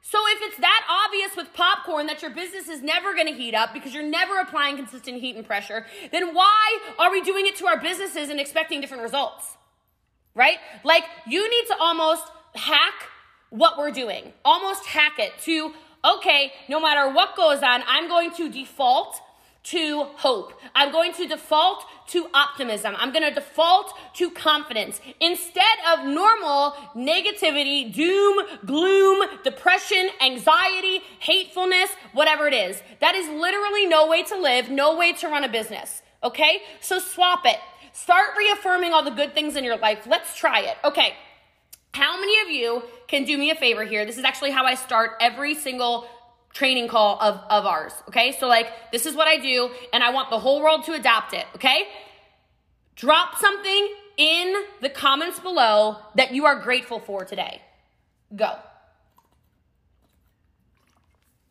so 0.02 0.18
if 0.30 0.40
it's 0.44 0.58
that 0.62 1.06
obvious 1.06 1.36
with 1.36 1.54
popcorn 1.54 2.06
that 2.06 2.22
your 2.22 2.32
business 2.32 2.70
is 2.70 2.82
never 2.82 3.14
going 3.14 3.28
to 3.28 3.34
heat 3.34 3.54
up 3.54 3.74
because 3.74 3.94
you're 3.94 4.02
never 4.02 4.40
applying 4.40 4.78
consistent 4.78 5.20
heat 5.20 5.36
and 5.36 5.46
pressure, 5.46 5.86
then 6.14 6.34
why 6.34 6.80
are 7.00 7.12
we 7.12 7.22
doing 7.22 7.48
it 7.48 7.58
to 7.58 7.68
our 7.68 7.82
businesses 7.82 8.30
and 8.30 8.40
expecting 8.40 8.80
different 8.80 9.04
results? 9.04 9.58
Right? 10.36 10.60
Like, 10.86 11.04
you 11.28 11.50
need 11.50 11.68
to 11.68 11.76
almost 11.78 12.24
hack 12.56 13.10
what 13.52 13.78
we're 13.78 13.92
doing, 13.92 14.34
almost 14.44 14.86
hack 14.88 15.20
it 15.20 15.34
to, 15.42 15.74
okay, 16.04 16.52
no 16.68 16.80
matter 16.80 17.14
what 17.14 17.36
goes 17.36 17.62
on, 17.62 17.84
I'm 17.88 18.08
going 18.08 18.32
to 18.36 18.50
default 18.50 19.22
to 19.64 20.06
hope. 20.16 20.54
I'm 20.74 20.92
going 20.92 21.14
to 21.14 21.28
default 21.28 21.86
to 22.08 22.28
optimism. 22.34 22.96
I'm 22.98 23.14
going 23.14 23.28
to 23.28 23.34
default 23.34 23.94
to 24.16 24.32
confidence 24.32 25.00
instead 25.20 25.64
of 25.94 26.06
normal 26.06 26.72
negativity, 26.96 27.94
doom, 27.94 28.40
gloom, 28.66 29.28
depression, 29.44 30.10
anxiety, 30.20 31.02
hatefulness, 31.20 31.92
whatever 32.14 32.48
it 32.48 32.56
is. 32.56 32.82
That 33.02 33.14
is 33.14 33.28
literally 33.30 33.86
no 33.86 34.08
way 34.08 34.24
to 34.24 34.36
live, 34.36 34.70
no 34.70 34.98
way 34.98 35.14
to 35.14 35.28
run 35.28 35.44
a 35.44 35.50
business. 35.50 36.02
Okay? 36.24 36.64
So 36.80 36.98
swap 36.98 37.46
it. 37.46 37.58
Start 37.94 38.30
reaffirming 38.38 38.94
all 38.94 39.04
the 39.04 39.12
good 39.12 39.36
things 39.36 39.56
in 39.56 39.64
your 39.64 39.78
life. 39.78 40.08
Let's 40.08 40.36
try 40.36 40.62
it. 40.62 40.78
Okay. 40.84 41.14
How 41.94 42.20
many 42.20 42.42
of 42.42 42.50
you 42.50 42.84
can 43.08 43.26
do 43.26 43.38
me 43.38 43.52
a 43.52 43.56
favor 43.56 43.84
here? 43.84 44.06
This 44.06 44.18
is 44.18 44.24
actually 44.24 44.52
how 44.52 44.66
I 44.66 44.76
start 44.76 45.12
every 45.20 45.56
single 45.56 46.08
training 46.54 46.88
call 46.88 47.18
of, 47.22 47.36
of 47.50 47.66
ours. 47.66 47.94
Okay. 48.08 48.36
So, 48.40 48.48
like, 48.48 48.68
this 48.92 49.06
is 49.06 49.16
what 49.16 49.28
I 49.28 49.38
do, 49.38 49.70
and 49.94 50.04
I 50.04 50.12
want 50.12 50.30
the 50.30 50.40
whole 50.40 50.62
world 50.62 50.86
to 50.86 50.94
adopt 50.94 51.34
it. 51.34 51.46
Okay. 51.56 51.88
Drop 52.96 53.38
something 53.38 53.90
in 54.18 54.54
the 54.82 54.90
comments 54.90 55.40
below 55.40 55.98
that 56.16 56.34
you 56.34 56.46
are 56.46 56.60
grateful 56.60 57.00
for 57.00 57.26
today. 57.26 57.62
Go. 58.36 58.54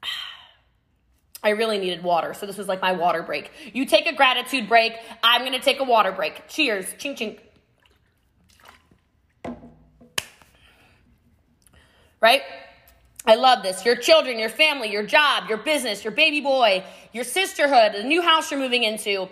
I 1.42 1.50
really 1.50 1.78
needed 1.78 2.02
water, 2.02 2.34
so 2.34 2.46
this 2.46 2.56
was 2.56 2.68
like 2.68 2.80
my 2.80 2.92
water 2.92 3.22
break. 3.22 3.50
You 3.72 3.84
take 3.86 4.06
a 4.06 4.14
gratitude 4.14 4.68
break. 4.68 4.94
I'm 5.22 5.44
gonna 5.44 5.58
take 5.60 5.80
a 5.80 5.84
water 5.84 6.12
break. 6.12 6.48
Cheers. 6.48 6.86
Ching 6.98 7.16
ching. 7.16 7.38
Right? 12.20 12.42
I 13.26 13.34
love 13.34 13.62
this. 13.62 13.84
Your 13.84 13.96
children, 13.96 14.38
your 14.38 14.48
family, 14.48 14.90
your 14.90 15.02
job, 15.02 15.48
your 15.48 15.58
business, 15.58 16.04
your 16.04 16.12
baby 16.12 16.40
boy, 16.40 16.84
your 17.12 17.24
sisterhood, 17.24 17.92
the 17.94 18.02
new 18.02 18.22
house 18.22 18.50
you're 18.50 18.60
moving 18.60 18.82
into. 18.82 19.28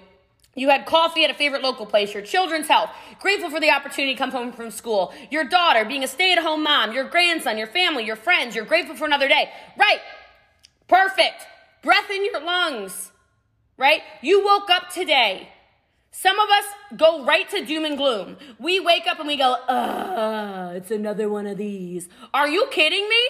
You 0.54 0.68
had 0.70 0.86
coffee 0.86 1.24
at 1.24 1.30
a 1.30 1.34
favorite 1.34 1.62
local 1.62 1.86
place, 1.86 2.12
your 2.12 2.22
children's 2.22 2.66
health, 2.66 2.90
grateful 3.20 3.48
for 3.48 3.60
the 3.60 3.70
opportunity 3.70 4.14
to 4.14 4.18
come 4.18 4.30
home 4.30 4.52
from 4.52 4.70
school, 4.70 5.14
your 5.30 5.44
daughter 5.44 5.84
being 5.84 6.02
a 6.02 6.08
stay 6.08 6.32
at 6.32 6.38
home 6.38 6.64
mom, 6.64 6.92
your 6.92 7.04
grandson, 7.04 7.56
your 7.56 7.68
family, 7.68 8.04
your 8.04 8.16
friends, 8.16 8.56
you're 8.56 8.64
grateful 8.64 8.96
for 8.96 9.04
another 9.04 9.28
day. 9.28 9.50
Right. 9.78 10.00
Perfect. 10.88 11.46
Breath 11.82 12.10
in 12.10 12.24
your 12.24 12.40
lungs. 12.40 13.12
Right? 13.76 14.02
You 14.20 14.44
woke 14.44 14.68
up 14.68 14.90
today. 14.90 15.48
Some 16.10 16.38
of 16.40 16.48
us 16.48 16.64
go 16.96 17.24
right 17.24 17.48
to 17.50 17.64
doom 17.64 17.84
and 17.84 17.96
gloom. 17.96 18.36
We 18.58 18.80
wake 18.80 19.06
up 19.06 19.18
and 19.18 19.28
we 19.28 19.36
go, 19.36 19.56
ah, 19.68 20.70
it's 20.70 20.90
another 20.90 21.28
one 21.28 21.46
of 21.46 21.58
these. 21.58 22.08
Are 22.34 22.48
you 22.48 22.66
kidding 22.70 23.08
me? 23.08 23.22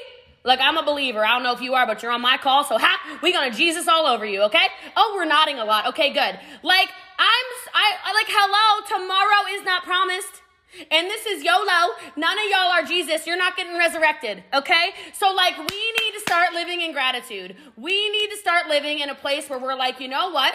Like, 0.44 0.60
I'm 0.60 0.78
a 0.78 0.84
believer. 0.84 1.24
I 1.24 1.34
don't 1.34 1.42
know 1.42 1.52
if 1.52 1.60
you 1.60 1.74
are, 1.74 1.86
but 1.86 2.02
you're 2.02 2.12
on 2.12 2.22
my 2.22 2.38
call. 2.38 2.64
So, 2.64 2.78
ha, 2.78 3.18
we 3.22 3.32
gonna 3.32 3.50
Jesus 3.50 3.86
all 3.88 4.06
over 4.06 4.24
you, 4.24 4.42
okay? 4.42 4.66
Oh, 4.96 5.12
we're 5.16 5.26
nodding 5.26 5.58
a 5.58 5.64
lot. 5.64 5.88
Okay, 5.88 6.10
good. 6.12 6.38
Like, 6.62 6.88
I'm, 7.18 7.46
I, 7.74 7.92
I 8.04 8.12
like, 8.14 8.28
hello, 8.28 8.98
tomorrow 8.98 9.58
is 9.58 9.64
not 9.64 9.82
promised. 9.82 10.42
And 10.90 11.06
this 11.08 11.26
is 11.26 11.42
YOLO. 11.42 11.94
None 12.16 12.38
of 12.38 12.44
y'all 12.50 12.70
are 12.70 12.84
Jesus. 12.84 13.26
You're 13.26 13.36
not 13.36 13.56
getting 13.56 13.76
resurrected, 13.76 14.44
okay? 14.54 14.90
So, 15.12 15.34
like, 15.34 15.56
we 15.58 15.64
need 15.64 16.12
to 16.14 16.20
start 16.20 16.52
living 16.52 16.80
in 16.82 16.92
gratitude. 16.92 17.56
We 17.76 18.10
need 18.10 18.30
to 18.30 18.36
start 18.36 18.68
living 18.68 19.00
in 19.00 19.08
a 19.08 19.14
place 19.14 19.50
where 19.50 19.58
we're 19.58 19.74
like, 19.74 19.98
you 19.98 20.08
know 20.08 20.30
what? 20.30 20.54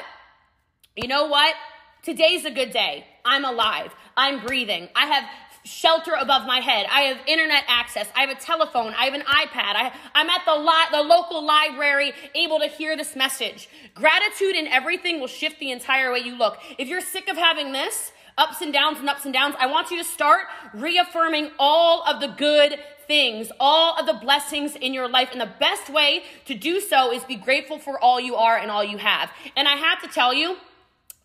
You 0.95 1.07
know 1.07 1.25
what? 1.25 1.55
Today's 2.03 2.43
a 2.43 2.51
good 2.51 2.71
day. 2.71 3.05
I'm 3.23 3.45
alive. 3.45 3.95
I'm 4.17 4.45
breathing. 4.45 4.89
I 4.93 5.05
have 5.05 5.23
shelter 5.63 6.11
above 6.19 6.45
my 6.45 6.59
head. 6.59 6.85
I 6.91 7.03
have 7.03 7.17
internet 7.25 7.63
access. 7.69 8.09
I 8.13 8.25
have 8.25 8.29
a 8.29 8.39
telephone. 8.39 8.93
I 8.97 9.05
have 9.05 9.13
an 9.13 9.21
iPad. 9.21 9.75
I, 9.75 9.93
am 10.13 10.29
at 10.29 10.41
the, 10.45 10.53
li- 10.53 10.91
the 10.91 11.01
local 11.01 11.45
library 11.45 12.11
able 12.35 12.59
to 12.59 12.67
hear 12.67 12.97
this 12.97 13.15
message. 13.15 13.69
Gratitude 13.95 14.57
in 14.57 14.67
everything 14.67 15.21
will 15.21 15.27
shift 15.27 15.61
the 15.61 15.71
entire 15.71 16.11
way 16.11 16.19
you 16.19 16.35
look. 16.35 16.57
If 16.77 16.89
you're 16.89 16.99
sick 16.99 17.29
of 17.29 17.37
having 17.37 17.71
this, 17.71 18.11
ups 18.37 18.59
and 18.59 18.73
downs 18.73 18.99
and 18.99 19.09
ups 19.09 19.23
and 19.23 19.33
downs, 19.33 19.55
I 19.57 19.67
want 19.67 19.89
you 19.89 19.97
to 19.97 20.03
start 20.03 20.47
reaffirming 20.73 21.51
all 21.57 22.03
of 22.03 22.19
the 22.19 22.27
good 22.27 22.79
things, 23.07 23.49
all 23.61 23.97
of 23.97 24.05
the 24.07 24.13
blessings 24.15 24.75
in 24.75 24.93
your 24.93 25.07
life. 25.07 25.29
And 25.31 25.39
the 25.39 25.53
best 25.57 25.89
way 25.89 26.23
to 26.47 26.53
do 26.53 26.81
so 26.81 27.13
is 27.13 27.23
be 27.23 27.37
grateful 27.37 27.79
for 27.79 27.97
all 27.97 28.19
you 28.19 28.35
are 28.35 28.57
and 28.57 28.69
all 28.69 28.83
you 28.83 28.97
have. 28.97 29.31
And 29.55 29.69
I 29.69 29.77
have 29.77 30.01
to 30.01 30.09
tell 30.09 30.33
you, 30.33 30.57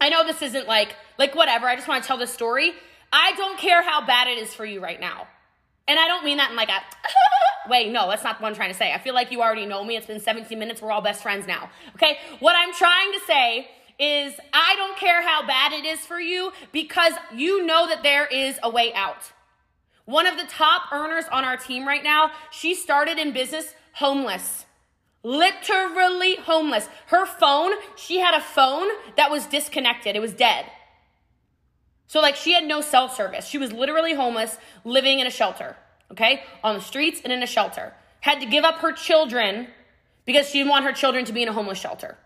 I 0.00 0.08
know 0.08 0.24
this 0.24 0.42
isn't 0.42 0.66
like, 0.68 0.94
like 1.18 1.34
whatever. 1.34 1.66
I 1.66 1.76
just 1.76 1.88
want 1.88 2.02
to 2.02 2.06
tell 2.06 2.18
this 2.18 2.32
story. 2.32 2.72
I 3.12 3.32
don't 3.36 3.58
care 3.58 3.82
how 3.82 4.06
bad 4.06 4.28
it 4.28 4.38
is 4.38 4.54
for 4.54 4.64
you 4.64 4.80
right 4.80 5.00
now. 5.00 5.26
And 5.86 5.98
I 5.98 6.06
don't 6.06 6.24
mean 6.24 6.36
that 6.36 6.50
in 6.50 6.56
like 6.56 6.68
a, 6.68 6.80
wait, 7.68 7.90
no, 7.90 8.08
that's 8.08 8.22
not 8.22 8.40
what 8.40 8.48
I'm 8.48 8.54
trying 8.54 8.70
to 8.70 8.78
say. 8.78 8.92
I 8.92 8.98
feel 8.98 9.14
like 9.14 9.32
you 9.32 9.42
already 9.42 9.66
know 9.66 9.82
me. 9.82 9.96
It's 9.96 10.06
been 10.06 10.20
17 10.20 10.58
minutes. 10.58 10.82
We're 10.82 10.92
all 10.92 11.00
best 11.00 11.22
friends 11.22 11.46
now. 11.46 11.70
Okay. 11.94 12.18
What 12.40 12.54
I'm 12.56 12.72
trying 12.74 13.12
to 13.12 13.20
say 13.26 13.68
is 13.98 14.34
I 14.52 14.74
don't 14.76 14.96
care 14.96 15.22
how 15.22 15.46
bad 15.46 15.72
it 15.72 15.84
is 15.84 16.00
for 16.00 16.20
you 16.20 16.52
because 16.72 17.14
you 17.34 17.66
know 17.66 17.88
that 17.88 18.02
there 18.02 18.26
is 18.26 18.58
a 18.62 18.70
way 18.70 18.92
out. 18.94 19.32
One 20.04 20.26
of 20.26 20.36
the 20.36 20.44
top 20.44 20.92
earners 20.92 21.24
on 21.30 21.44
our 21.44 21.56
team 21.56 21.86
right 21.86 22.02
now, 22.02 22.30
she 22.50 22.74
started 22.74 23.18
in 23.18 23.32
business 23.32 23.74
homeless. 23.94 24.64
Literally 25.22 26.36
homeless. 26.36 26.88
Her 27.06 27.26
phone, 27.26 27.72
she 27.96 28.18
had 28.18 28.34
a 28.34 28.40
phone 28.40 28.88
that 29.16 29.30
was 29.30 29.46
disconnected. 29.46 30.16
It 30.16 30.20
was 30.20 30.32
dead. 30.32 30.66
So, 32.06 32.20
like, 32.20 32.36
she 32.36 32.54
had 32.54 32.64
no 32.64 32.80
cell 32.80 33.08
service. 33.08 33.46
She 33.46 33.58
was 33.58 33.72
literally 33.72 34.14
homeless, 34.14 34.56
living 34.84 35.20
in 35.20 35.26
a 35.26 35.30
shelter, 35.30 35.76
okay? 36.12 36.42
On 36.64 36.74
the 36.74 36.80
streets 36.80 37.20
and 37.22 37.32
in 37.32 37.42
a 37.42 37.46
shelter. 37.46 37.92
Had 38.20 38.40
to 38.40 38.46
give 38.46 38.64
up 38.64 38.76
her 38.76 38.92
children 38.92 39.68
because 40.24 40.48
she 40.48 40.58
didn't 40.58 40.70
want 40.70 40.84
her 40.84 40.92
children 40.92 41.24
to 41.26 41.32
be 41.32 41.42
in 41.42 41.48
a 41.48 41.52
homeless 41.52 41.78
shelter. 41.78 42.16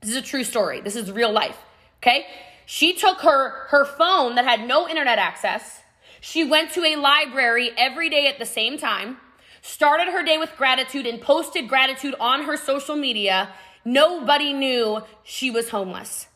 This 0.00 0.10
is 0.10 0.16
a 0.16 0.22
true 0.22 0.44
story. 0.44 0.80
This 0.80 0.96
is 0.96 1.10
real 1.10 1.32
life, 1.32 1.58
okay? 2.02 2.26
She 2.66 2.94
took 2.94 3.20
her, 3.20 3.66
her 3.68 3.84
phone 3.84 4.34
that 4.34 4.44
had 4.44 4.66
no 4.66 4.88
internet 4.88 5.18
access. 5.18 5.80
She 6.20 6.44
went 6.44 6.72
to 6.72 6.84
a 6.84 6.96
library 6.96 7.70
every 7.76 8.10
day 8.10 8.26
at 8.26 8.38
the 8.38 8.46
same 8.46 8.78
time, 8.78 9.18
started 9.66 10.12
her 10.12 10.22
day 10.22 10.38
with 10.38 10.56
gratitude, 10.56 11.06
and 11.06 11.20
posted 11.20 11.68
gratitude 11.68 12.14
on 12.20 12.44
her 12.44 12.56
social 12.56 12.96
media. 12.96 13.50
Nobody 13.84 14.52
knew 14.52 15.02
she 15.24 15.50
was 15.50 15.70
homeless. 15.70 16.28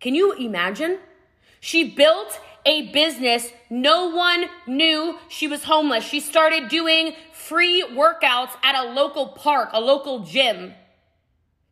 Can 0.00 0.14
you 0.14 0.32
imagine? 0.32 0.98
She 1.60 1.90
built 1.90 2.38
a 2.66 2.92
business. 2.92 3.52
No 3.70 4.08
one 4.08 4.46
knew 4.66 5.18
she 5.28 5.48
was 5.48 5.64
homeless. 5.64 6.04
She 6.04 6.20
started 6.20 6.68
doing 6.68 7.14
free 7.32 7.82
workouts 7.82 8.50
at 8.62 8.74
a 8.74 8.92
local 8.92 9.28
park, 9.28 9.70
a 9.72 9.80
local 9.80 10.20
gym 10.20 10.74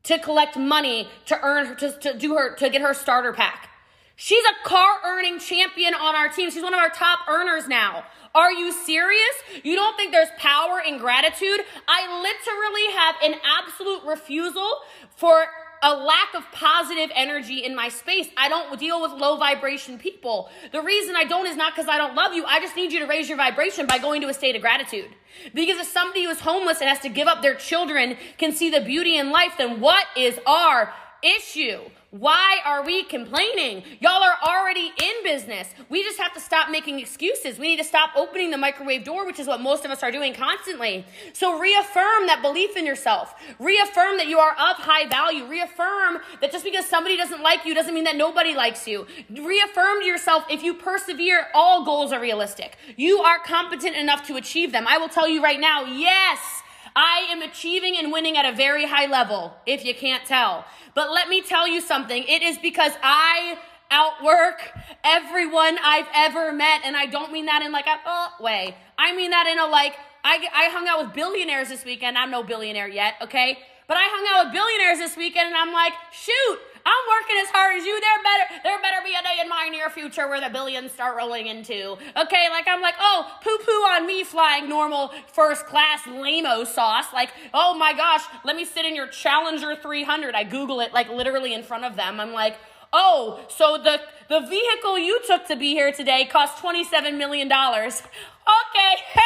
to 0.05 0.19
collect 0.19 0.57
money 0.57 1.09
to 1.27 1.39
earn 1.43 1.77
to, 1.77 1.93
to 1.99 2.17
do 2.17 2.35
her 2.37 2.55
to 2.57 2.71
get 2.71 2.81
her 2.81 2.95
starter 2.95 3.33
pack. 3.33 3.71
She's 4.17 4.45
a 4.45 4.69
car 4.69 5.01
earning 5.05 5.41
champion 5.41 5.93
on 5.95 6.15
our 6.15 6.29
team. 6.29 6.51
She's 6.51 6.63
one 6.63 6.75
of 6.75 6.81
our 6.81 6.91
top 6.91 7.21
earners 7.29 7.67
now. 7.67 8.05
Are 8.35 8.53
you 8.53 8.73
serious? 8.73 9.35
You 9.63 9.77
don't 9.77 9.97
think 9.97 10.11
there's 10.11 10.29
power 10.39 10.81
in 10.85 10.99
gratitude? 10.99 11.61
I 11.87 12.21
literally 12.21 12.93
have 12.97 13.15
an 13.23 13.41
absolute 13.61 14.05
refusal 14.05 14.81
for 15.15 15.47
a 15.85 15.95
lack 15.95 16.35
of 16.35 16.43
positive 16.51 17.11
energy 17.15 17.59
in 17.59 17.77
my 17.77 17.89
space. 17.89 18.27
I 18.37 18.49
don't 18.49 18.79
deal 18.81 19.01
with 19.03 19.13
low 19.13 19.37
vibration 19.37 19.99
people. 19.99 20.49
The 20.73 20.81
reason 20.83 21.15
I 21.15 21.25
don't 21.25 21.47
is 21.47 21.57
not 21.57 21.77
because 21.77 21.89
I 21.89 21.99
don't 21.99 22.15
love 22.15 22.33
you. 22.33 22.45
I 22.45 22.59
just 22.59 22.75
need 22.75 22.91
you 22.91 23.01
to 23.01 23.07
raise 23.07 23.29
your 23.29 23.37
vibration 23.37 23.87
by 23.87 23.99
going 23.99 24.21
to 24.23 24.29
a 24.29 24.35
state 24.35 24.57
of 24.57 24.63
gratitude. 24.63 25.11
Because 25.53 25.79
if 25.79 25.87
somebody 25.87 26.25
who's 26.25 26.41
homeless 26.41 26.81
and 26.81 26.89
has 26.89 27.01
to 27.01 27.09
give 27.09 27.29
up 27.29 27.43
their 27.43 27.55
children 27.55 28.17
can 28.39 28.53
see 28.53 28.71
the 28.71 28.81
beauty 28.81 29.17
in 29.17 29.31
life, 29.31 29.53
then 29.59 29.79
what 29.79 30.07
is 30.17 30.41
our 30.47 30.93
issue? 31.23 31.81
Why 32.15 32.61
are 32.65 32.85
we 32.85 33.03
complaining? 33.03 33.83
Y'all 33.99 34.23
are 34.23 34.37
already 34.47 34.93
in 35.03 35.25
business. 35.25 35.75
We 35.89 36.05
just 36.05 36.17
have 36.21 36.33
to 36.35 36.41
stop 36.41 36.71
making 36.71 37.01
excuses. 37.01 37.59
We 37.59 37.67
need 37.67 37.79
to 37.79 37.85
stop 37.85 38.11
opening 38.15 38.53
the 38.53 38.57
microwave 38.57 39.03
door, 39.03 39.27
which 39.27 39.41
is 39.41 39.49
what 39.49 39.61
most 39.61 39.85
of 39.85 39.91
us 39.91 40.01
are 40.05 40.13
doing 40.13 40.33
constantly. 40.33 41.05
So 41.33 41.59
reaffirm 41.59 42.29
that 42.29 42.39
belief 42.41 42.77
in 42.77 42.87
yourself. 42.87 43.35
Reaffirm 43.59 44.19
that 44.19 44.29
you 44.29 44.39
are 44.39 44.53
of 44.53 44.77
high 44.77 45.09
value. 45.09 45.47
Reaffirm 45.47 46.19
that 46.41 46.53
just 46.53 46.63
because 46.63 46.87
somebody 46.87 47.17
doesn't 47.17 47.43
like 47.43 47.65
you 47.65 47.75
doesn't 47.75 47.93
mean 47.93 48.05
that 48.05 48.15
nobody 48.15 48.55
likes 48.55 48.87
you. 48.87 49.09
Reaffirm 49.29 49.99
to 49.99 50.07
yourself 50.07 50.45
if 50.49 50.63
you 50.63 50.75
persevere, 50.75 51.49
all 51.53 51.85
goals 51.85 52.13
are 52.13 52.21
realistic. 52.21 52.77
You 52.97 53.23
are 53.23 53.41
competent 53.41 53.97
enough 53.97 54.25
to 54.29 54.37
achieve 54.37 54.71
them. 54.71 54.87
I 54.87 54.99
will 54.99 55.09
tell 55.09 55.27
you 55.27 55.43
right 55.43 55.59
now, 55.59 55.85
yes. 55.85 56.63
I 56.97 57.27
am 57.31 57.43
achieving 57.43 57.97
and 57.97 58.13
winning 58.13 58.37
at 58.37 58.45
a 58.45 58.57
very 58.57 58.87
high 58.87 59.07
level, 59.07 59.55
if 59.67 59.85
you 59.85 59.95
can't 59.95 60.25
tell. 60.25 60.65
But 60.95 61.11
let 61.11 61.29
me 61.29 61.43
tell 61.43 61.67
you 61.67 61.81
something. 61.81 62.23
It 62.25 62.43
is 62.43 62.59
because 62.59 62.93
I 63.03 63.59
outwork 63.91 64.73
everyone 65.03 65.79
I've 65.83 66.09
ever 66.15 66.53
met. 66.53 66.83
And 66.85 66.97
I 66.97 67.07
don't 67.07 67.33
mean 67.33 67.47
that 67.47 67.63
in 67.63 67.73
like 67.73 67.87
a 67.87 67.99
uh, 68.09 68.29
way. 68.41 68.77
I 68.99 69.15
mean 69.15 69.31
that 69.31 69.47
in 69.47 69.59
a 69.59 69.67
like, 69.67 69.95
I, 70.25 70.47
I 70.55 70.71
hung 70.71 70.89
out 70.89 71.05
with 71.05 71.15
billionaires 71.15 71.69
this 71.69 71.85
weekend. 71.85 72.17
I'm 72.17 72.31
no 72.31 72.43
billionaire 72.43 72.89
yet, 72.89 73.15
okay? 73.23 73.59
But 73.87 73.97
I 73.99 74.05
hung 74.05 74.27
out 74.31 74.47
with 74.47 74.55
billionaires 74.55 74.99
this 74.99 75.17
weekend 75.17 75.49
and 75.49 75.57
I'm 75.57 75.73
like, 75.73 75.93
shoot, 76.13 76.59
I'm 76.87 77.05
working 77.09 77.37
as 77.41 77.49
hard 77.49 77.77
as 77.77 77.85
you. 77.87 77.99
There 77.99 78.23
better 78.23 78.61
there 78.63 78.83
better 78.83 79.03
be 79.05 79.15
a 79.15 79.23
day 79.23 79.41
in 79.41 79.49
my 79.49 79.69
near 79.71 79.89
future 79.89 80.29
where 80.29 80.41
the 80.41 80.51
billions 80.51 80.93
start 80.93 81.17
rolling 81.17 81.47
into. 81.47 81.93
Okay, 81.93 82.49
like 82.51 82.69
I'm 82.69 82.83
like, 82.83 82.95
oh, 83.01 83.39
poo 83.43 83.57
poo 83.65 83.73
on 83.95 84.07
me 84.07 84.23
flying 84.23 84.69
normal 84.69 85.11
first 85.33 85.67
class 85.67 86.07
lamo 86.07 86.65
sauce. 86.65 87.07
Like, 87.13 87.31
oh 87.55 87.75
my 87.75 87.95
gosh, 87.95 88.23
let 88.45 88.55
me 88.55 88.67
sit 88.67 88.85
in 88.85 88.95
your 88.95 89.07
Challenger 89.07 89.77
300. 89.77 90.35
I 90.35 90.45
Google 90.45 90.81
it 90.81 90.93
like 90.93 91.09
literally 91.09 91.55
in 91.55 91.63
front 91.63 91.85
of 91.85 91.97
them. 91.97 92.21
I'm 92.21 92.33
like, 92.33 92.59
oh, 92.93 93.41
so 93.49 93.79
the 93.83 94.01
the 94.29 94.41
vehicle 94.41 94.99
you 94.99 95.21
took 95.27 95.47
to 95.49 95.57
be 95.57 95.71
here 95.73 95.91
today 95.93 96.27
cost 96.27 96.59
27 96.59 97.17
million 97.17 97.49
dollars. 97.49 98.03
Okay. 98.03 98.95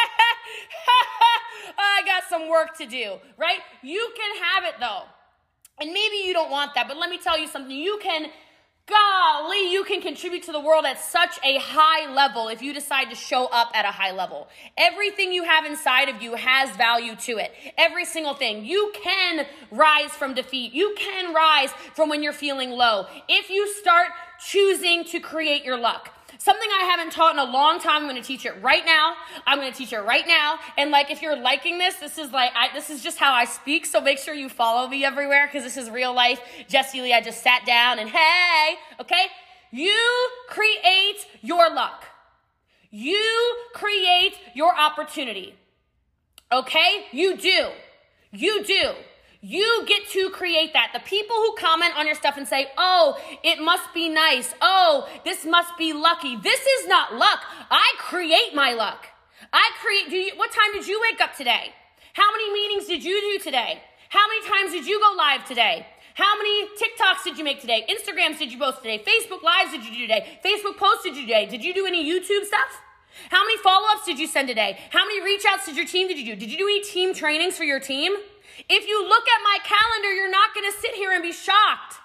I 1.77 2.01
got 2.05 2.23
some 2.29 2.49
work 2.49 2.77
to 2.77 2.85
do, 2.85 3.17
right? 3.37 3.59
You 3.81 4.11
can 4.15 4.43
have 4.43 4.63
it 4.63 4.75
though. 4.79 5.03
And 5.81 5.93
maybe 5.93 6.17
you 6.25 6.33
don't 6.33 6.51
want 6.51 6.75
that, 6.75 6.87
but 6.87 6.97
let 6.97 7.09
me 7.09 7.17
tell 7.17 7.39
you 7.39 7.47
something. 7.47 7.71
You 7.71 7.99
can, 8.01 8.27
golly, 8.85 9.71
you 9.71 9.83
can 9.85 10.01
contribute 10.01 10.43
to 10.43 10.51
the 10.51 10.59
world 10.59 10.85
at 10.85 10.99
such 10.99 11.39
a 11.43 11.57
high 11.57 12.13
level 12.13 12.49
if 12.49 12.61
you 12.61 12.73
decide 12.73 13.09
to 13.09 13.15
show 13.15 13.45
up 13.45 13.71
at 13.73 13.85
a 13.85 13.91
high 13.91 14.11
level. 14.11 14.49
Everything 14.77 15.31
you 15.31 15.43
have 15.43 15.65
inside 15.65 16.09
of 16.09 16.21
you 16.21 16.35
has 16.35 16.69
value 16.75 17.15
to 17.15 17.37
it. 17.37 17.53
Every 17.77 18.03
single 18.03 18.33
thing. 18.33 18.65
You 18.65 18.91
can 19.01 19.45
rise 19.71 20.11
from 20.11 20.33
defeat. 20.33 20.73
You 20.73 20.95
can 20.97 21.33
rise 21.33 21.71
from 21.95 22.09
when 22.09 22.23
you're 22.23 22.33
feeling 22.33 22.71
low. 22.71 23.05
If 23.29 23.49
you 23.49 23.71
start 23.73 24.07
choosing 24.45 25.05
to 25.05 25.19
create 25.19 25.63
your 25.63 25.77
luck. 25.77 26.13
Something 26.41 26.69
I 26.71 26.85
haven't 26.85 27.11
taught 27.11 27.33
in 27.33 27.39
a 27.39 27.51
long 27.51 27.81
time. 27.81 28.03
I'm 28.03 28.09
going 28.09 28.15
to 28.15 28.21
teach 28.21 28.45
it 28.45 28.53
right 28.61 28.85
now. 28.85 29.15
I'm 29.45 29.59
going 29.59 29.69
to 29.69 29.77
teach 29.77 29.91
it 29.91 29.99
right 29.99 30.25
now. 30.25 30.57
And 30.77 30.89
like, 30.89 31.11
if 31.11 31.21
you're 31.21 31.35
liking 31.35 31.77
this, 31.77 31.95
this 31.95 32.17
is 32.17 32.31
like, 32.31 32.51
I, 32.55 32.69
this 32.73 32.89
is 32.89 33.03
just 33.03 33.17
how 33.17 33.33
I 33.33 33.43
speak. 33.43 33.85
So 33.85 33.99
make 33.99 34.19
sure 34.19 34.33
you 34.33 34.47
follow 34.47 34.87
me 34.87 35.03
everywhere 35.03 35.47
because 35.47 35.65
this 35.65 35.75
is 35.75 35.89
real 35.89 36.13
life. 36.13 36.39
Jessie 36.69 37.01
Lee, 37.01 37.13
I 37.13 37.19
just 37.19 37.43
sat 37.43 37.65
down 37.65 37.99
and 37.99 38.09
hey, 38.09 38.75
okay? 39.01 39.25
You 39.71 40.29
create 40.47 41.27
your 41.41 41.69
luck. 41.73 42.05
You 42.89 43.57
create 43.73 44.35
your 44.55 44.73
opportunity. 44.73 45.55
Okay? 46.53 47.05
You 47.11 47.35
do. 47.35 47.67
You 48.31 48.63
do. 48.63 48.93
You 49.41 49.85
get 49.87 50.09
to 50.09 50.29
create 50.31 50.73
that. 50.73 50.91
The 50.93 50.99
people 50.99 51.35
who 51.37 51.55
comment 51.57 51.97
on 51.97 52.05
your 52.05 52.15
stuff 52.15 52.35
and 52.35 52.45
say, 52.45 52.67
oh, 52.77 53.17
it 53.41 53.63
must 53.63 53.93
be 53.93 54.09
nice. 54.09 54.53
Oh, 54.61 55.07
this 55.23 55.45
must 55.45 55.77
be 55.77 55.93
lucky. 55.93 56.35
This 56.35 56.59
is 56.59 56.87
not 56.87 57.15
luck. 57.15 57.39
I 57.71 57.93
create 57.99 58.53
my 58.53 58.73
luck. 58.73 59.05
I 59.53 59.71
create, 59.81 60.09
do 60.09 60.17
you, 60.17 60.31
what 60.35 60.51
time 60.51 60.73
did 60.73 60.87
you 60.87 60.99
wake 61.01 61.21
up 61.21 61.35
today? 61.35 61.73
How 62.13 62.29
many 62.31 62.51
meetings 62.51 62.85
did 62.85 63.03
you 63.03 63.19
do 63.21 63.43
today? 63.43 63.81
How 64.09 64.27
many 64.27 64.45
times 64.45 64.73
did 64.73 64.85
you 64.85 64.99
go 64.99 65.15
live 65.17 65.45
today? 65.45 65.87
How 66.15 66.37
many 66.37 66.67
TikToks 66.75 67.23
did 67.23 67.37
you 67.37 67.45
make 67.45 67.61
today? 67.61 67.85
Instagrams 67.89 68.39
did 68.39 68.51
you 68.51 68.59
post 68.59 68.79
today? 68.79 69.01
Facebook 69.01 69.41
Lives 69.41 69.71
did 69.71 69.85
you 69.85 69.91
do 69.91 70.01
today? 70.01 70.39
Facebook 70.43 70.75
posts 70.75 71.03
did 71.03 71.15
you 71.15 71.21
do 71.21 71.27
today? 71.27 71.45
Did 71.45 71.63
you 71.63 71.73
do 71.73 71.85
any 71.85 72.03
YouTube 72.03 72.43
stuff? 72.43 72.81
How 73.29 73.43
many 73.45 73.57
follow 73.59 73.87
ups 73.93 74.05
did 74.05 74.19
you 74.19 74.27
send 74.27 74.49
today? 74.49 74.77
How 74.89 75.05
many 75.05 75.23
reach 75.23 75.45
outs 75.47 75.65
did 75.65 75.77
your 75.77 75.85
team 75.85 76.09
did 76.09 76.17
you 76.17 76.25
do? 76.25 76.35
Did 76.35 76.51
you 76.51 76.57
do 76.57 76.65
any 76.65 76.81
team 76.81 77.13
trainings 77.13 77.57
for 77.57 77.63
your 77.63 77.79
team? 77.79 78.11
If 78.67 78.87
you 78.87 79.07
look 79.07 79.23
at 79.27 79.41
my 79.43 79.57
calendar, 79.63 80.13
you're 80.13 80.31
not 80.31 80.53
going 80.53 80.69
to 80.71 80.77
sit 80.79 80.95
here 80.95 81.11
and 81.11 81.23
be 81.23 81.31
shocked. 81.31 81.95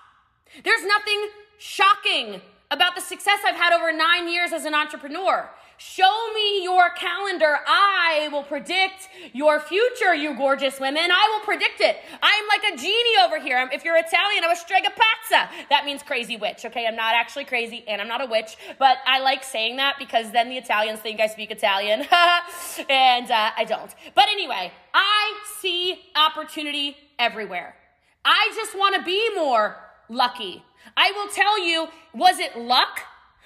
There's 0.62 0.84
nothing 0.84 1.28
shocking 1.58 2.40
about 2.70 2.94
the 2.94 3.00
success 3.00 3.40
I've 3.44 3.56
had 3.56 3.72
over 3.72 3.92
nine 3.92 4.28
years 4.28 4.52
as 4.52 4.64
an 4.64 4.74
entrepreneur. 4.74 5.50
Show 5.86 6.32
me 6.32 6.62
your 6.64 6.88
calendar. 6.90 7.58
I 7.66 8.30
will 8.32 8.42
predict 8.42 9.10
your 9.34 9.60
future, 9.60 10.14
you 10.14 10.34
gorgeous 10.34 10.80
women. 10.80 11.10
I 11.10 11.28
will 11.30 11.44
predict 11.44 11.82
it. 11.82 11.98
I'm 12.22 12.44
like 12.48 12.72
a 12.72 12.76
genie 12.76 13.16
over 13.22 13.38
here. 13.38 13.68
If 13.70 13.84
you're 13.84 13.96
Italian, 13.98 14.44
I'm 14.44 14.50
a 14.50 14.56
strega 14.56 14.88
pazza. 14.88 15.46
That 15.68 15.84
means 15.84 16.02
crazy 16.02 16.38
witch, 16.38 16.64
okay? 16.64 16.86
I'm 16.86 16.96
not 16.96 17.14
actually 17.14 17.44
crazy 17.44 17.84
and 17.86 18.00
I'm 18.00 18.08
not 18.08 18.22
a 18.22 18.26
witch, 18.26 18.56
but 18.78 18.96
I 19.06 19.20
like 19.20 19.44
saying 19.44 19.76
that 19.76 19.96
because 19.98 20.32
then 20.32 20.48
the 20.48 20.56
Italians 20.56 21.00
think 21.00 21.20
I 21.20 21.26
speak 21.26 21.50
Italian. 21.50 22.00
and 22.88 23.30
uh, 23.30 23.50
I 23.54 23.66
don't. 23.68 23.94
But 24.14 24.28
anyway, 24.30 24.72
I 24.94 25.38
see 25.60 26.00
opportunity 26.16 26.96
everywhere. 27.18 27.76
I 28.24 28.50
just 28.56 28.76
want 28.76 28.96
to 28.96 29.02
be 29.02 29.34
more 29.34 29.76
lucky. 30.08 30.64
I 30.96 31.12
will 31.14 31.28
tell 31.28 31.62
you, 31.62 31.88
was 32.14 32.38
it 32.38 32.58
luck? 32.58 33.00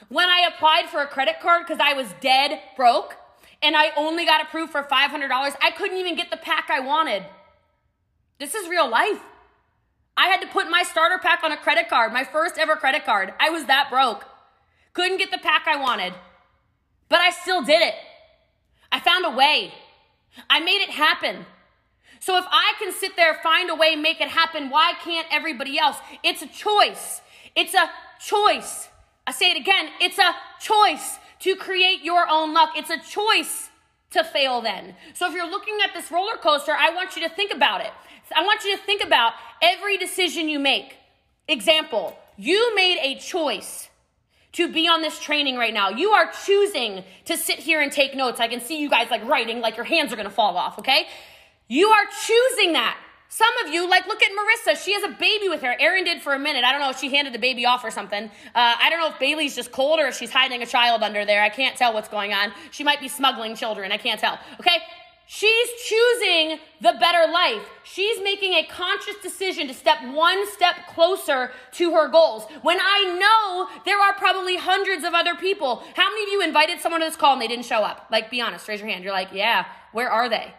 When 0.09 0.29
I 0.29 0.49
applied 0.53 0.89
for 0.89 1.01
a 1.01 1.07
credit 1.07 1.41
card 1.41 1.67
because 1.67 1.81
I 1.81 1.93
was 1.93 2.07
dead 2.21 2.61
broke 2.77 3.17
and 3.63 3.77
I 3.77 3.91
only 3.97 4.25
got 4.25 4.43
approved 4.43 4.73
for 4.73 4.83
$500, 4.83 4.91
I 4.91 5.71
couldn't 5.77 5.99
even 5.99 6.15
get 6.15 6.31
the 6.31 6.37
pack 6.37 6.71
I 6.71 6.81
wanted. 6.81 7.25
This 8.39 8.55
is 8.55 8.69
real 8.69 8.89
life. 8.89 9.21
I 10.17 10.29
had 10.29 10.41
to 10.41 10.49
put 10.49 10.71
my 10.71 10.83
starter 10.83 11.19
pack 11.19 11.45
on 11.45 11.53
a 11.53 11.57
credit 11.57 11.89
card, 11.89 12.13
my 12.13 12.25
first 12.25 12.59
ever 12.59 12.77
credit 12.77 13.05
card. 13.05 13.35
I 13.39 13.51
was 13.51 13.67
that 13.67 13.89
broke. 13.91 14.25
Couldn't 14.93 15.19
get 15.19 15.31
the 15.31 15.39
pack 15.39 15.67
I 15.67 15.77
wanted. 15.77 16.15
But 17.09 17.21
I 17.21 17.31
still 17.31 17.63
did 17.63 17.83
it. 17.83 17.95
I 18.91 19.01
found 19.01 19.25
a 19.25 19.31
way. 19.31 19.75
I 20.49 20.61
made 20.61 20.81
it 20.83 20.91
happen. 20.91 21.47
So 22.21 22.37
if 22.37 22.45
I 22.51 22.75
can 22.79 22.93
sit 22.93 23.17
there, 23.17 23.39
find 23.43 23.71
a 23.71 23.75
way, 23.75 23.97
make 23.97 24.21
it 24.21 24.29
happen, 24.29 24.71
why 24.71 24.93
can't 25.05 25.27
everybody 25.31 25.79
else? 25.79 25.97
It's 26.23 26.43
a 26.43 26.49
choice. 26.49 27.21
It's 27.55 27.75
a 27.75 27.91
choice. 28.21 28.89
I 29.29 29.31
say 29.31 29.51
it 29.51 29.59
again, 29.59 29.91
it's 30.01 30.19
a 30.19 30.35
choice 30.59 31.19
to 31.41 31.55
create 31.55 32.03
your 32.03 32.27
own 32.31 32.55
luck. 32.55 32.71
It's 32.77 32.89
a 32.89 32.99
choice 32.99 33.69
to 34.13 34.25
fail 34.25 34.63
then. 34.63 34.95
So 35.13 35.29
if 35.29 35.35
you're 35.35 35.51
looking 35.51 35.77
at 35.85 35.93
this 35.93 36.11
roller 36.11 36.39
coaster, 36.39 36.73
I 36.73 36.95
want 36.95 37.15
you 37.15 37.29
to 37.29 37.35
think 37.35 37.53
about 37.53 37.83
it. 37.83 37.91
I 38.35 38.43
want 38.43 38.65
you 38.65 38.75
to 38.75 38.83
think 38.83 39.05
about 39.05 39.35
every 39.61 39.99
decision 39.99 40.49
you 40.49 40.59
make. 40.59 40.97
Example, 41.47 42.19
you 42.39 42.75
made 42.75 43.01
a 43.03 43.19
choice 43.21 43.91
to 44.53 44.73
be 44.73 44.89
on 44.89 45.03
this 45.03 45.21
training 45.21 45.59
right 45.59 45.75
now. 45.75 45.91
You 45.91 46.13
are 46.13 46.33
choosing 46.47 47.05
to 47.27 47.37
sit 47.37 47.59
here 47.59 47.83
and 47.83 47.93
take 47.93 48.17
notes. 48.17 48.41
I 48.41 48.49
can 48.49 48.63
see 48.63 48.81
you 48.81 48.89
guys 48.89 49.11
like 49.11 49.23
writing, 49.27 49.61
like 49.61 49.77
your 49.77 49.85
hands 49.85 50.11
are 50.11 50.17
gonna 50.17 50.31
fall 50.31 50.57
off, 50.57 50.79
okay? 50.79 51.07
You 51.69 51.89
are 51.89 52.05
choosing 52.27 52.73
that. 52.73 52.97
Some 53.31 53.49
of 53.65 53.73
you, 53.73 53.89
like, 53.89 54.07
look 54.07 54.23
at 54.23 54.31
Marissa. 54.31 54.83
She 54.83 54.95
has 54.95 55.03
a 55.05 55.09
baby 55.09 55.49
with 55.49 55.61
her. 55.61 55.77
Erin 55.79 56.05
did 56.05 56.23
for 56.23 56.33
a 56.33 56.39
minute. 56.39 56.65
I 56.65 56.73
don't 56.73 56.81
know 56.81 56.89
if 56.89 56.99
she 56.99 57.11
handed 57.11 57.35
the 57.35 57.39
baby 57.39 57.67
off 57.67 57.85
or 57.85 57.91
something. 57.91 58.25
Uh, 58.25 58.31
I 58.55 58.89
don't 58.89 59.01
know 59.01 59.09
if 59.09 59.19
Bailey's 59.19 59.55
just 59.55 59.71
cold 59.71 60.01
or 60.01 60.07
if 60.07 60.17
she's 60.17 60.31
hiding 60.31 60.63
a 60.63 60.67
child 60.67 61.03
under 61.03 61.27
there. 61.27 61.43
I 61.43 61.51
can't 61.51 61.77
tell 61.77 61.93
what's 61.93 62.09
going 62.09 62.33
on. 62.33 62.53
She 62.71 62.85
might 62.85 63.01
be 63.01 63.09
smuggling 63.09 63.55
children. 63.55 63.93
I 63.93 63.99
can't 63.99 64.19
tell. 64.19 64.39
Okay? 64.59 64.79
She's 65.31 65.69
choosing 65.85 66.59
the 66.81 66.95
better 66.99 67.31
life. 67.31 67.63
She's 67.85 68.19
making 68.23 68.55
a 68.55 68.65
conscious 68.65 69.17
decision 69.23 69.69
to 69.69 69.75
step 69.75 69.99
one 70.15 70.51
step 70.53 70.77
closer 70.95 71.53
to 71.73 71.93
her 71.93 72.09
goals. 72.09 72.47
When 72.63 72.79
I 72.81 73.19
know 73.19 73.83
there 73.85 74.01
are 74.01 74.15
probably 74.15 74.57
hundreds 74.57 75.05
of 75.05 75.13
other 75.13 75.35
people. 75.35 75.85
How 75.95 76.09
many 76.09 76.23
of 76.23 76.29
you 76.31 76.43
invited 76.43 76.81
someone 76.81 77.03
to 77.03 77.07
this 77.07 77.17
call 77.17 77.35
and 77.35 77.43
they 77.43 77.47
didn't 77.47 77.67
show 77.67 77.83
up? 77.83 78.07
Like, 78.11 78.31
be 78.31 78.41
honest, 78.41 78.67
raise 78.69 78.81
your 78.81 78.89
hand. 78.89 79.05
You're 79.05 79.13
like, 79.13 79.29
yeah, 79.35 79.67
where 79.93 80.11
are 80.11 80.31
they? 80.31 80.55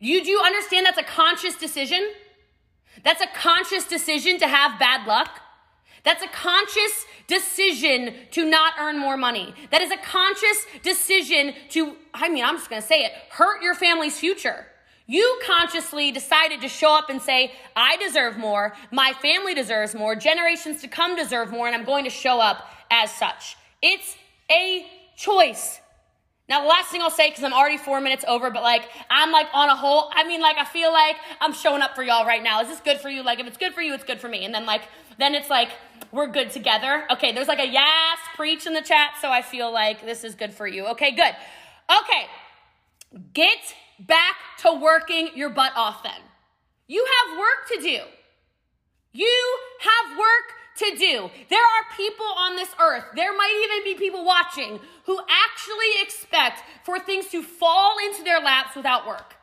You 0.00 0.22
do 0.22 0.30
you 0.30 0.40
understand 0.40 0.86
that's 0.86 0.98
a 0.98 1.02
conscious 1.02 1.56
decision? 1.56 2.10
That's 3.02 3.20
a 3.20 3.26
conscious 3.34 3.84
decision 3.84 4.38
to 4.38 4.48
have 4.48 4.78
bad 4.78 5.06
luck. 5.06 5.40
That's 6.04 6.22
a 6.22 6.28
conscious 6.28 7.06
decision 7.26 8.14
to 8.32 8.44
not 8.44 8.74
earn 8.78 8.98
more 8.98 9.16
money. 9.16 9.54
That 9.70 9.80
is 9.80 9.90
a 9.90 9.96
conscious 9.96 10.66
decision 10.82 11.54
to, 11.70 11.96
I 12.12 12.28
mean, 12.28 12.44
I'm 12.44 12.56
just 12.56 12.68
gonna 12.68 12.82
say 12.82 13.04
it, 13.04 13.12
hurt 13.30 13.62
your 13.62 13.74
family's 13.74 14.18
future. 14.18 14.66
You 15.06 15.38
consciously 15.44 16.12
decided 16.12 16.62
to 16.62 16.68
show 16.68 16.96
up 16.96 17.10
and 17.10 17.20
say, 17.20 17.52
I 17.76 17.96
deserve 17.98 18.38
more, 18.38 18.74
my 18.90 19.12
family 19.20 19.54
deserves 19.54 19.94
more, 19.94 20.14
generations 20.16 20.80
to 20.80 20.88
come 20.88 21.14
deserve 21.14 21.50
more, 21.50 21.66
and 21.66 21.76
I'm 21.76 21.84
going 21.84 22.04
to 22.04 22.10
show 22.10 22.40
up 22.40 22.70
as 22.90 23.12
such. 23.12 23.56
It's 23.82 24.16
a 24.50 24.86
choice. 25.16 25.80
Now, 26.48 26.60
the 26.60 26.68
last 26.68 26.90
thing 26.90 27.00
I'll 27.00 27.10
say, 27.10 27.30
because 27.30 27.42
I'm 27.42 27.54
already 27.54 27.78
four 27.78 28.00
minutes 28.02 28.24
over, 28.28 28.50
but 28.50 28.62
like, 28.62 28.88
I'm 29.08 29.32
like 29.32 29.46
on 29.54 29.70
a 29.70 29.76
whole, 29.76 30.10
I 30.14 30.24
mean, 30.24 30.42
like, 30.42 30.58
I 30.58 30.64
feel 30.64 30.92
like 30.92 31.16
I'm 31.40 31.54
showing 31.54 31.80
up 31.80 31.94
for 31.94 32.02
y'all 32.02 32.26
right 32.26 32.42
now. 32.42 32.60
Is 32.60 32.68
this 32.68 32.80
good 32.80 33.00
for 33.00 33.08
you? 33.08 33.22
Like, 33.22 33.40
if 33.40 33.46
it's 33.46 33.56
good 33.56 33.72
for 33.72 33.80
you, 33.80 33.94
it's 33.94 34.04
good 34.04 34.20
for 34.20 34.28
me. 34.28 34.44
And 34.44 34.54
then, 34.54 34.66
like, 34.66 34.82
then 35.18 35.34
it's 35.34 35.48
like, 35.48 35.70
we're 36.12 36.26
good 36.26 36.50
together. 36.50 37.06
Okay, 37.10 37.32
there's 37.32 37.48
like 37.48 37.60
a 37.60 37.66
yes, 37.66 38.18
preach 38.36 38.66
in 38.66 38.74
the 38.74 38.82
chat, 38.82 39.12
so 39.20 39.30
I 39.30 39.42
feel 39.42 39.72
like 39.72 40.04
this 40.04 40.22
is 40.22 40.34
good 40.34 40.52
for 40.52 40.66
you. 40.66 40.86
Okay, 40.88 41.12
good. 41.12 41.34
Okay, 41.90 42.26
get 43.32 43.74
back 43.98 44.36
to 44.58 44.72
working 44.72 45.30
your 45.34 45.50
butt 45.50 45.72
off 45.76 46.02
then. 46.02 46.20
You 46.86 47.06
have 47.06 47.38
work 47.38 47.68
to 47.72 47.80
do. 47.80 47.98
You 49.12 49.58
have 49.80 50.18
work 50.18 50.52
to 50.76 50.96
do. 50.98 51.30
There 51.50 51.62
are 51.62 51.96
people 51.96 52.26
on 52.36 52.56
this 52.56 52.70
earth, 52.80 53.04
there 53.14 53.36
might 53.36 53.62
even 53.64 53.92
be 53.92 53.98
people 53.98 54.24
watching 54.24 54.80
who 55.04 55.18
actually 55.18 56.02
expect 56.02 56.62
for 56.84 56.98
things 56.98 57.28
to 57.28 57.42
fall 57.42 57.96
into 58.06 58.22
their 58.22 58.40
laps 58.40 58.74
without 58.74 59.06
work. 59.06 59.36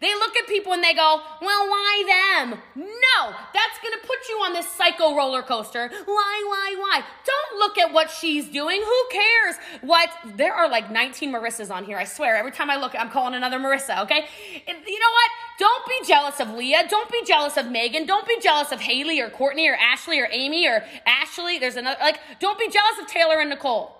They 0.00 0.14
look 0.14 0.36
at 0.36 0.48
people 0.48 0.72
and 0.72 0.82
they 0.82 0.94
go, 0.94 1.20
well, 1.40 1.68
why 1.68 2.44
them? 2.46 2.58
No, 2.74 3.30
that's 3.52 3.78
gonna 3.82 4.02
put 4.02 4.28
you 4.28 4.36
on 4.36 4.52
this 4.52 4.66
psycho 4.66 5.14
roller 5.14 5.42
coaster. 5.42 5.88
Why, 5.88 6.44
why, 6.46 6.74
why? 6.78 7.04
Don't 7.24 7.58
look 7.58 7.78
at 7.78 7.92
what 7.92 8.10
she's 8.10 8.48
doing. 8.48 8.80
Who 8.80 9.04
cares? 9.10 9.56
What? 9.82 10.10
There 10.36 10.54
are 10.54 10.68
like 10.68 10.90
19 10.90 11.32
Marissas 11.32 11.70
on 11.70 11.84
here, 11.84 11.98
I 11.98 12.04
swear. 12.04 12.36
Every 12.36 12.50
time 12.50 12.70
I 12.70 12.76
look, 12.76 12.94
I'm 12.98 13.10
calling 13.10 13.34
another 13.34 13.58
Marissa, 13.58 14.02
okay? 14.02 14.26
You 14.66 14.72
know 14.98 15.12
what? 15.12 15.30
Don't 15.58 15.86
be 15.86 16.06
jealous 16.06 16.40
of 16.40 16.50
Leah. 16.50 16.86
Don't 16.88 17.10
be 17.12 17.22
jealous 17.24 17.56
of 17.56 17.70
Megan. 17.70 18.06
Don't 18.06 18.26
be 18.26 18.40
jealous 18.40 18.72
of 18.72 18.80
Haley 18.80 19.20
or 19.20 19.30
Courtney 19.30 19.68
or 19.68 19.76
Ashley 19.76 20.18
or 20.18 20.28
Amy 20.32 20.66
or 20.66 20.82
Ashley. 21.06 21.58
There's 21.58 21.76
another, 21.76 21.98
like, 22.00 22.18
don't 22.40 22.58
be 22.58 22.68
jealous 22.68 22.98
of 23.00 23.06
Taylor 23.06 23.38
and 23.38 23.50
Nicole. 23.50 23.94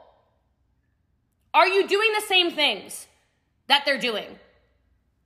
Are 1.52 1.68
you 1.68 1.86
doing 1.86 2.10
the 2.14 2.22
same 2.22 2.50
things 2.50 3.06
that 3.68 3.84
they're 3.84 4.00
doing? 4.00 4.38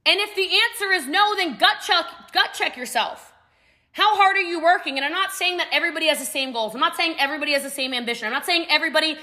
And 0.09 0.21
if 0.21 0.35
the 0.35 0.49
answer 0.49 0.91
is 0.91 1.07
no, 1.07 1.37
then 1.37 1.59
gut 1.59 1.83
check, 1.87 2.07
gut 2.33 2.55
check 2.55 2.79
yourself. 2.79 3.35
How 3.93 4.17
hard 4.17 4.39
are 4.39 4.41
you 4.41 4.63
working? 4.63 4.97
And 4.97 5.05
I'm 5.05 5.13
not 5.13 5.33
saying 5.33 5.59
that 5.59 5.69
everybody 5.71 6.07
has 6.07 6.19
the 6.19 6.25
same 6.25 6.51
goals. 6.51 6.73
I'm 6.73 6.81
not 6.81 6.97
saying 6.97 7.17
everybody 7.19 7.53
has 7.53 7.63
the 7.63 7.69
same 7.69 7.93
ambition. 7.93 8.27
I'm 8.27 8.33
not 8.33 8.47
saying 8.47 8.65
everybody 8.71 9.19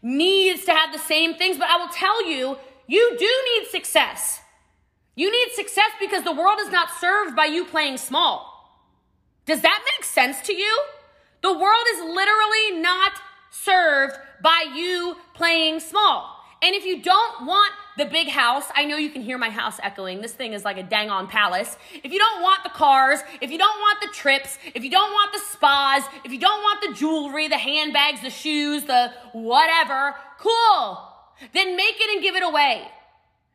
needs 0.00 0.64
to 0.64 0.72
have 0.72 0.94
the 0.94 0.98
same 0.98 1.34
things, 1.34 1.58
but 1.58 1.68
I 1.68 1.76
will 1.76 1.88
tell 1.88 2.26
you, 2.26 2.56
you 2.86 3.16
do 3.18 3.44
need 3.54 3.68
success. 3.68 4.40
You 5.14 5.30
need 5.30 5.52
success 5.52 5.90
because 6.00 6.24
the 6.24 6.32
world 6.32 6.58
is 6.60 6.70
not 6.70 6.88
served 6.98 7.36
by 7.36 7.44
you 7.44 7.66
playing 7.66 7.98
small. 7.98 8.46
Does 9.44 9.60
that 9.60 9.84
make 9.84 10.04
sense 10.04 10.40
to 10.46 10.54
you? 10.54 10.84
The 11.42 11.52
world 11.52 11.86
is 11.96 12.00
literally 12.00 12.80
not 12.80 13.12
served 13.50 14.16
by 14.42 14.64
you 14.74 15.16
playing 15.34 15.80
small. 15.80 16.34
And 16.62 16.74
if 16.74 16.86
you 16.86 17.02
don't 17.02 17.46
want 17.46 17.72
the 17.96 18.04
big 18.04 18.28
house, 18.28 18.64
I 18.74 18.84
know 18.84 18.96
you 18.96 19.10
can 19.10 19.22
hear 19.22 19.38
my 19.38 19.50
house 19.50 19.78
echoing. 19.82 20.20
This 20.20 20.32
thing 20.32 20.52
is 20.52 20.64
like 20.64 20.78
a 20.78 20.82
dang 20.82 21.10
on 21.10 21.26
palace. 21.26 21.76
If 22.02 22.12
you 22.12 22.18
don't 22.18 22.42
want 22.42 22.62
the 22.62 22.70
cars, 22.70 23.20
if 23.40 23.50
you 23.50 23.58
don't 23.58 23.78
want 23.78 24.00
the 24.00 24.08
trips, 24.08 24.58
if 24.74 24.82
you 24.84 24.90
don't 24.90 25.12
want 25.12 25.32
the 25.32 25.40
spas, 25.40 26.04
if 26.24 26.32
you 26.32 26.38
don't 26.38 26.62
want 26.62 26.80
the 26.82 26.94
jewelry, 26.94 27.48
the 27.48 27.58
handbags, 27.58 28.22
the 28.22 28.30
shoes, 28.30 28.84
the 28.84 29.12
whatever, 29.32 30.14
cool. 30.38 31.08
Then 31.52 31.76
make 31.76 31.96
it 31.98 32.10
and 32.14 32.22
give 32.22 32.36
it 32.36 32.42
away. 32.42 32.88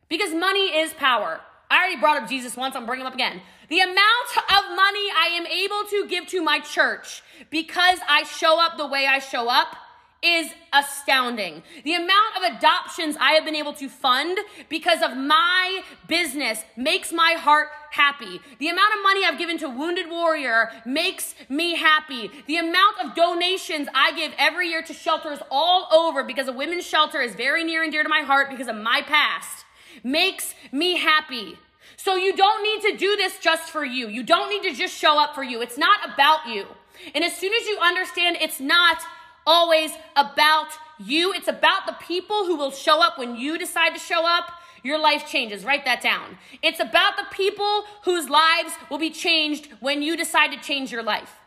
Because 0.09 0.33
money 0.33 0.77
is 0.77 0.93
power. 0.93 1.41
I 1.69 1.77
already 1.77 1.99
brought 1.99 2.21
up 2.21 2.29
Jesus 2.29 2.55
once, 2.55 2.75
I'm 2.75 2.85
bringing 2.85 3.05
him 3.05 3.07
up 3.07 3.15
again. 3.15 3.41
The 3.69 3.79
amount 3.79 3.97
of 4.37 4.75
money 4.75 5.09
I 5.17 5.29
am 5.33 5.47
able 5.47 5.89
to 5.89 6.07
give 6.07 6.27
to 6.27 6.41
my 6.41 6.59
church 6.59 7.23
because 7.49 7.99
I 8.07 8.23
show 8.23 8.63
up 8.63 8.77
the 8.77 8.85
way 8.85 9.07
I 9.07 9.17
show 9.19 9.49
up 9.49 9.75
is 10.23 10.51
astounding. 10.73 11.61
The 11.83 11.93
amount 11.93 12.37
of 12.37 12.57
adoptions 12.57 13.15
I 13.19 13.33
have 13.33 13.45
been 13.45 13.55
able 13.55 13.73
to 13.73 13.87
fund 13.89 14.37
because 14.69 15.01
of 15.01 15.15
my 15.15 15.81
business 16.07 16.63
makes 16.75 17.11
my 17.11 17.33
heart 17.33 17.69
happy. 17.91 18.41
The 18.59 18.69
amount 18.69 18.93
of 18.95 19.03
money 19.03 19.21
I've 19.25 19.37
given 19.37 19.57
to 19.59 19.69
Wounded 19.69 20.09
Warrior 20.09 20.71
makes 20.85 21.35
me 21.47 21.75
happy. 21.75 22.31
The 22.47 22.57
amount 22.57 22.99
of 23.03 23.15
donations 23.15 23.87
I 23.93 24.13
give 24.13 24.33
every 24.37 24.69
year 24.69 24.81
to 24.83 24.93
shelters 24.93 25.39
all 25.51 25.87
over 25.93 26.23
because 26.23 26.47
a 26.47 26.53
women's 26.53 26.85
shelter 26.85 27.21
is 27.21 27.35
very 27.35 27.63
near 27.63 27.83
and 27.83 27.91
dear 27.91 28.03
to 28.03 28.09
my 28.09 28.21
heart 28.21 28.49
because 28.49 28.67
of 28.67 28.75
my 28.75 29.01
past 29.01 29.65
makes 30.03 30.53
me 30.71 30.97
happy. 30.97 31.57
So 31.97 32.15
you 32.15 32.35
don't 32.35 32.63
need 32.63 32.91
to 32.91 32.97
do 32.97 33.15
this 33.15 33.39
just 33.39 33.69
for 33.69 33.85
you. 33.85 34.07
You 34.07 34.23
don't 34.23 34.49
need 34.49 34.69
to 34.69 34.75
just 34.75 34.95
show 34.95 35.19
up 35.19 35.33
for 35.33 35.43
you. 35.43 35.61
It's 35.61 35.77
not 35.77 36.13
about 36.13 36.47
you. 36.47 36.65
And 37.13 37.23
as 37.23 37.35
soon 37.35 37.53
as 37.53 37.67
you 37.67 37.77
understand 37.81 38.37
it's 38.39 38.59
not 38.59 38.97
always 39.45 39.91
about 40.15 40.67
you. 40.99 41.33
It's 41.33 41.47
about 41.47 41.85
the 41.85 41.95
people 42.01 42.45
who 42.45 42.55
will 42.55 42.71
show 42.71 43.01
up 43.01 43.17
when 43.17 43.35
you 43.35 43.57
decide 43.57 43.91
to 43.91 43.99
show 43.99 44.25
up. 44.25 44.51
Your 44.83 44.99
life 44.99 45.27
changes. 45.27 45.65
Write 45.65 45.85
that 45.85 46.01
down. 46.01 46.37
It's 46.61 46.79
about 46.79 47.17
the 47.17 47.25
people 47.31 47.85
whose 48.03 48.29
lives 48.29 48.73
will 48.89 48.99
be 48.99 49.09
changed 49.09 49.69
when 49.79 50.03
you 50.03 50.15
decide 50.15 50.51
to 50.51 50.59
change 50.59 50.91
your 50.91 51.01
life. 51.01 51.39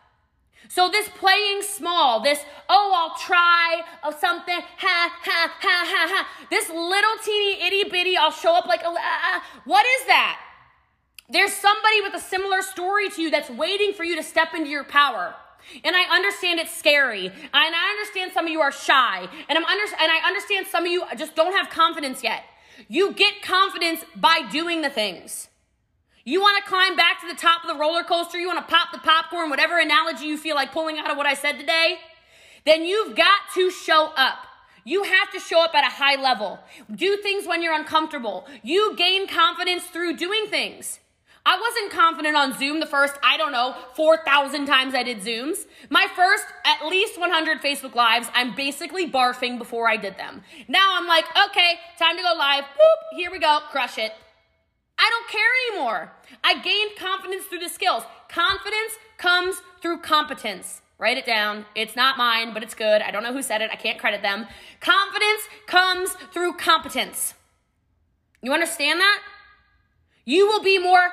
So 0.68 0.90
this 0.90 1.08
playing 1.08 1.62
small, 1.62 2.20
this, 2.20 2.40
oh, 2.68 2.92
I'll 2.94 3.16
try 3.16 3.82
of 4.02 4.18
something, 4.18 4.54
ha, 4.54 5.12
ha, 5.22 5.52
ha, 5.60 5.84
ha, 5.86 6.06
ha. 6.10 6.46
This 6.50 6.68
little 6.68 7.16
teeny 7.24 7.62
itty 7.62 7.88
bitty, 7.88 8.16
I'll 8.16 8.30
show 8.30 8.54
up 8.54 8.66
like, 8.66 8.82
a, 8.82 8.88
uh, 8.88 9.40
what 9.64 9.86
is 10.00 10.06
that? 10.08 10.40
There's 11.30 11.52
somebody 11.52 12.00
with 12.02 12.14
a 12.14 12.20
similar 12.20 12.60
story 12.60 13.08
to 13.10 13.22
you 13.22 13.30
that's 13.30 13.50
waiting 13.50 13.92
for 13.92 14.04
you 14.04 14.16
to 14.16 14.22
step 14.22 14.48
into 14.54 14.68
your 14.68 14.84
power. 14.84 15.34
And 15.84 15.94
I 15.96 16.14
understand 16.14 16.60
it's 16.60 16.76
scary. 16.76 17.26
And 17.26 17.34
I 17.52 17.90
understand 17.90 18.32
some 18.32 18.46
of 18.46 18.50
you 18.50 18.60
are 18.60 18.72
shy. 18.72 19.28
And 19.48 19.58
I'm 19.58 19.64
under, 19.64 19.84
and 19.84 20.12
I 20.12 20.26
understand 20.26 20.66
some 20.66 20.84
of 20.84 20.90
you 20.90 21.04
just 21.16 21.34
don't 21.34 21.54
have 21.54 21.70
confidence 21.70 22.22
yet. 22.22 22.42
You 22.88 23.12
get 23.12 23.42
confidence 23.42 24.04
by 24.14 24.48
doing 24.50 24.82
the 24.82 24.90
things. 24.90 25.48
You 26.24 26.40
want 26.40 26.62
to 26.62 26.68
climb 26.68 26.94
back 26.94 27.20
to 27.22 27.26
the 27.26 27.34
top 27.34 27.64
of 27.64 27.68
the 27.68 27.80
roller 27.80 28.04
coaster, 28.04 28.38
you 28.38 28.48
want 28.48 28.58
to 28.58 28.74
pop 28.74 28.92
the 28.92 28.98
popcorn, 28.98 29.48
whatever 29.48 29.78
analogy 29.78 30.26
you 30.26 30.36
feel 30.36 30.56
like 30.56 30.72
pulling 30.72 30.98
out 30.98 31.10
of 31.10 31.16
what 31.16 31.24
I 31.24 31.32
said 31.32 31.58
today, 31.58 31.96
then 32.66 32.84
you've 32.84 33.16
got 33.16 33.40
to 33.54 33.70
show 33.70 34.12
up. 34.14 34.36
You 34.84 35.04
have 35.04 35.30
to 35.32 35.40
show 35.40 35.62
up 35.62 35.74
at 35.74 35.84
a 35.84 35.94
high 35.94 36.20
level. 36.20 36.58
Do 36.94 37.16
things 37.18 37.46
when 37.46 37.62
you're 37.62 37.74
uncomfortable. 37.74 38.46
You 38.62 38.94
gain 38.96 39.26
confidence 39.26 39.84
through 39.84 40.16
doing 40.16 40.46
things. 40.48 41.00
I 41.48 41.58
wasn't 41.58 41.90
confident 41.90 42.36
on 42.36 42.58
Zoom 42.58 42.78
the 42.78 42.84
first, 42.84 43.14
I 43.22 43.38
don't 43.38 43.52
know, 43.52 43.74
4,000 43.94 44.66
times 44.66 44.94
I 44.94 45.02
did 45.02 45.20
Zooms. 45.20 45.64
My 45.88 46.06
first 46.14 46.44
at 46.66 46.86
least 46.86 47.18
100 47.18 47.62
Facebook 47.62 47.94
Lives, 47.94 48.28
I'm 48.34 48.54
basically 48.54 49.10
barfing 49.10 49.56
before 49.56 49.88
I 49.88 49.96
did 49.96 50.18
them. 50.18 50.42
Now 50.68 50.98
I'm 50.98 51.06
like, 51.06 51.24
okay, 51.48 51.76
time 51.98 52.18
to 52.18 52.22
go 52.22 52.34
live. 52.36 52.64
Here 53.16 53.30
we 53.30 53.38
go, 53.38 53.60
crush 53.70 53.96
it. 53.96 54.12
I 54.98 55.08
don't 55.08 55.28
care 55.30 55.40
anymore. 55.70 56.12
I 56.44 56.60
gained 56.60 56.98
confidence 56.98 57.46
through 57.46 57.60
the 57.60 57.70
skills. 57.70 58.02
Confidence 58.28 58.92
comes 59.16 59.62
through 59.80 60.00
competence. 60.00 60.82
Write 60.98 61.16
it 61.16 61.24
down. 61.24 61.64
It's 61.74 61.96
not 61.96 62.18
mine, 62.18 62.52
but 62.52 62.62
it's 62.62 62.74
good. 62.74 63.00
I 63.00 63.10
don't 63.10 63.22
know 63.22 63.32
who 63.32 63.40
said 63.40 63.62
it. 63.62 63.70
I 63.72 63.76
can't 63.76 63.98
credit 63.98 64.20
them. 64.20 64.46
Confidence 64.80 65.48
comes 65.66 66.10
through 66.30 66.58
competence. 66.58 67.32
You 68.42 68.52
understand 68.52 69.00
that? 69.00 69.22
You 70.26 70.46
will 70.46 70.62
be 70.62 70.78
more 70.78 71.08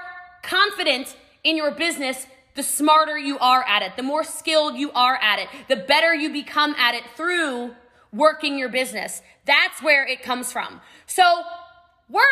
confident 0.45 1.15
in 1.43 1.58
your 1.58 1.71
business, 1.71 2.27
the 2.55 2.63
smarter 2.63 3.17
you 3.17 3.38
are 3.39 3.63
at 3.63 3.81
it, 3.81 3.97
the 3.97 4.03
more 4.03 4.23
skilled 4.23 4.75
you 4.75 4.91
are 4.91 5.17
at 5.21 5.39
it, 5.39 5.49
the 5.67 5.75
better 5.75 6.13
you 6.13 6.31
become 6.31 6.73
at 6.77 6.95
it 6.95 7.03
through 7.15 7.75
working 8.13 8.58
your 8.58 8.69
business. 8.69 9.21
That's 9.45 9.81
where 9.81 10.08
it 10.08 10.23
comes 10.23 10.51
from. 10.51 10.81
So 11.05 11.23
work. 12.10 12.23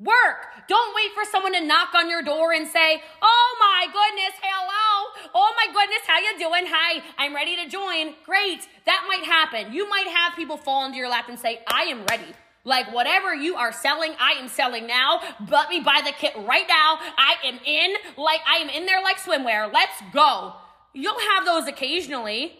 Work. 0.00 0.46
Don't 0.68 0.94
wait 0.94 1.12
for 1.12 1.24
someone 1.30 1.54
to 1.54 1.60
knock 1.64 1.94
on 1.94 2.08
your 2.08 2.22
door 2.22 2.52
and 2.52 2.68
say, 2.68 3.02
"Oh 3.20 3.56
my 3.58 3.86
goodness, 3.86 4.34
hello. 4.40 5.30
Oh 5.34 5.54
my 5.56 5.72
goodness, 5.72 6.02
how 6.06 6.18
you 6.20 6.38
doing? 6.38 6.66
Hi, 6.68 7.02
I'm 7.16 7.34
ready 7.34 7.56
to 7.56 7.68
join." 7.68 8.14
Great. 8.24 8.68
That 8.86 9.04
might 9.08 9.24
happen. 9.24 9.72
You 9.72 9.88
might 9.88 10.06
have 10.06 10.36
people 10.36 10.56
fall 10.56 10.84
into 10.84 10.98
your 10.98 11.08
lap 11.08 11.28
and 11.28 11.38
say, 11.38 11.64
"I 11.66 11.84
am 11.84 12.04
ready." 12.06 12.32
Like 12.68 12.92
whatever 12.92 13.34
you 13.34 13.56
are 13.56 13.72
selling, 13.72 14.12
I 14.20 14.32
am 14.32 14.46
selling 14.46 14.86
now. 14.86 15.22
Let 15.50 15.70
me 15.70 15.80
buy 15.80 16.02
the 16.04 16.12
kit 16.12 16.34
right 16.36 16.66
now. 16.68 16.98
I 17.16 17.36
am 17.44 17.58
in, 17.64 17.94
like 18.18 18.40
I 18.46 18.58
am 18.58 18.68
in 18.68 18.84
there 18.84 19.02
like 19.02 19.16
swimwear. 19.16 19.72
Let's 19.72 20.02
go. 20.12 20.52
You'll 20.92 21.18
have 21.18 21.46
those 21.46 21.66
occasionally, 21.66 22.58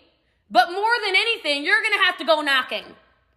but 0.50 0.72
more 0.72 0.94
than 1.04 1.14
anything, 1.14 1.62
you're 1.62 1.82
gonna 1.82 2.04
have 2.06 2.16
to 2.16 2.24
go 2.24 2.40
knocking. 2.40 2.84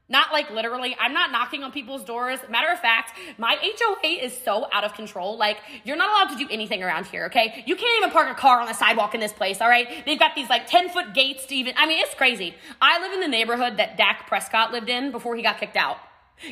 Not 0.07 0.31
like 0.31 0.49
literally, 0.49 0.95
I'm 0.97 1.13
not 1.13 1.33
knocking 1.33 1.61
on 1.63 1.73
people's 1.73 2.05
doors. 2.05 2.39
Matter 2.49 2.71
of 2.71 2.79
fact, 2.79 3.17
my 3.37 3.57
HOA 3.61 4.23
is 4.23 4.37
so 4.37 4.67
out 4.71 4.85
of 4.85 4.93
control. 4.93 5.37
Like, 5.37 5.57
you're 5.83 5.97
not 5.97 6.09
allowed 6.09 6.37
to 6.37 6.45
do 6.45 6.49
anything 6.51 6.83
around 6.83 7.05
here, 7.05 7.25
okay? 7.25 7.63
You 7.65 7.75
can't 7.75 7.97
even 7.97 8.11
park 8.11 8.29
a 8.29 8.33
car 8.33 8.59
on 8.59 8.67
the 8.67 8.73
sidewalk 8.73 9.13
in 9.13 9.19
this 9.21 9.31
place, 9.31 9.61
all 9.61 9.69
right? 9.69 10.05
They've 10.05 10.19
got 10.19 10.35
these 10.35 10.49
like 10.49 10.67
10 10.67 10.89
foot 10.89 11.13
gates 11.13 11.45
to 11.47 11.55
even, 11.55 11.73
I 11.77 11.85
mean, 11.85 11.99
it's 11.99 12.13
crazy. 12.13 12.55
I 12.81 13.01
live 13.01 13.13
in 13.13 13.21
the 13.21 13.27
neighborhood 13.29 13.77
that 13.77 13.97
Dak 13.97 14.27
Prescott 14.27 14.73
lived 14.73 14.89
in 14.89 15.11
before 15.11 15.35
he 15.37 15.43
got 15.43 15.59
kicked 15.59 15.77
out. 15.77 15.97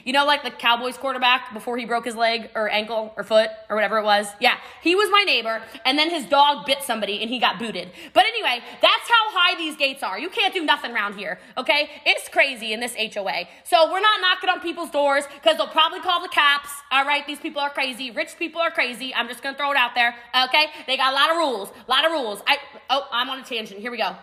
You 0.06 0.14
know, 0.14 0.26
like 0.26 0.44
the 0.44 0.52
Cowboys 0.52 0.98
quarterback 0.98 1.52
before 1.54 1.78
he 1.78 1.86
broke 1.86 2.06
his 2.06 2.16
leg 2.16 2.52
or 2.54 2.70
ankle 2.70 3.14
or 3.18 3.24
foot 3.24 3.50
or 3.70 3.76
whatever 3.76 3.98
it 3.98 4.04
was? 4.04 4.28
Yeah, 4.40 4.58
he 4.82 4.94
was 4.94 5.10
my 5.10 5.24
neighbor, 5.24 5.62
and 5.84 5.98
then 5.98 6.10
his 6.10 6.26
dog 6.26 6.66
bit 6.66 6.84
somebody 6.84 7.22
and 7.22 7.30
he 7.30 7.40
got 7.40 7.58
booted. 7.58 7.90
But 8.14 8.26
anyway, 8.26 8.64
that's 8.82 9.10
how 9.10 9.32
high 9.32 9.58
these 9.58 9.76
gates 9.76 10.04
are. 10.04 10.20
You 10.20 10.30
can't 10.30 10.54
do 10.54 10.64
nothing 10.64 10.92
around 10.92 11.16
here, 11.16 11.40
okay? 11.58 11.90
It's 12.06 12.30
crazy 12.30 12.72
in 12.72 12.80
this 12.80 12.96
HOA. 12.96 13.46
So 13.64 13.92
we're 13.92 14.00
not 14.00 14.22
knocking 14.22 14.50
on 14.50 14.60
people's 14.60 14.92
doors 14.92 15.24
because 15.34 15.58
they'll 15.58 15.68
probably 15.68 16.02
call 16.02 16.22
the 16.22 16.30
cops. 16.30 16.70
All 16.92 17.06
right, 17.06 17.26
these 17.26 17.40
people 17.40 17.62
are 17.62 17.72
crazy. 17.72 18.12
Rich 18.12 18.38
people 18.38 18.62
are 18.62 18.72
crazy. 18.72 19.14
I'm 19.16 19.28
just 19.28 19.42
gonna 19.42 19.58
throw 19.58 19.72
it 19.72 19.78
out 19.78 19.96
there, 19.96 20.16
okay? 20.46 20.68
They 20.86 20.98
got 20.98 21.14
a 21.14 21.16
lot 21.16 21.32
of 21.32 21.38
rules, 21.38 21.70
a 21.88 21.90
lot 21.90 22.06
of 22.06 22.12
rules. 22.12 22.42
I, 22.46 22.58
oh, 22.90 23.08
I'm 23.12 23.30
on 23.30 23.40
a 23.40 23.44
tangent. 23.44 23.80
Here 23.80 23.92
we 23.92 23.98
go. 23.98 24.16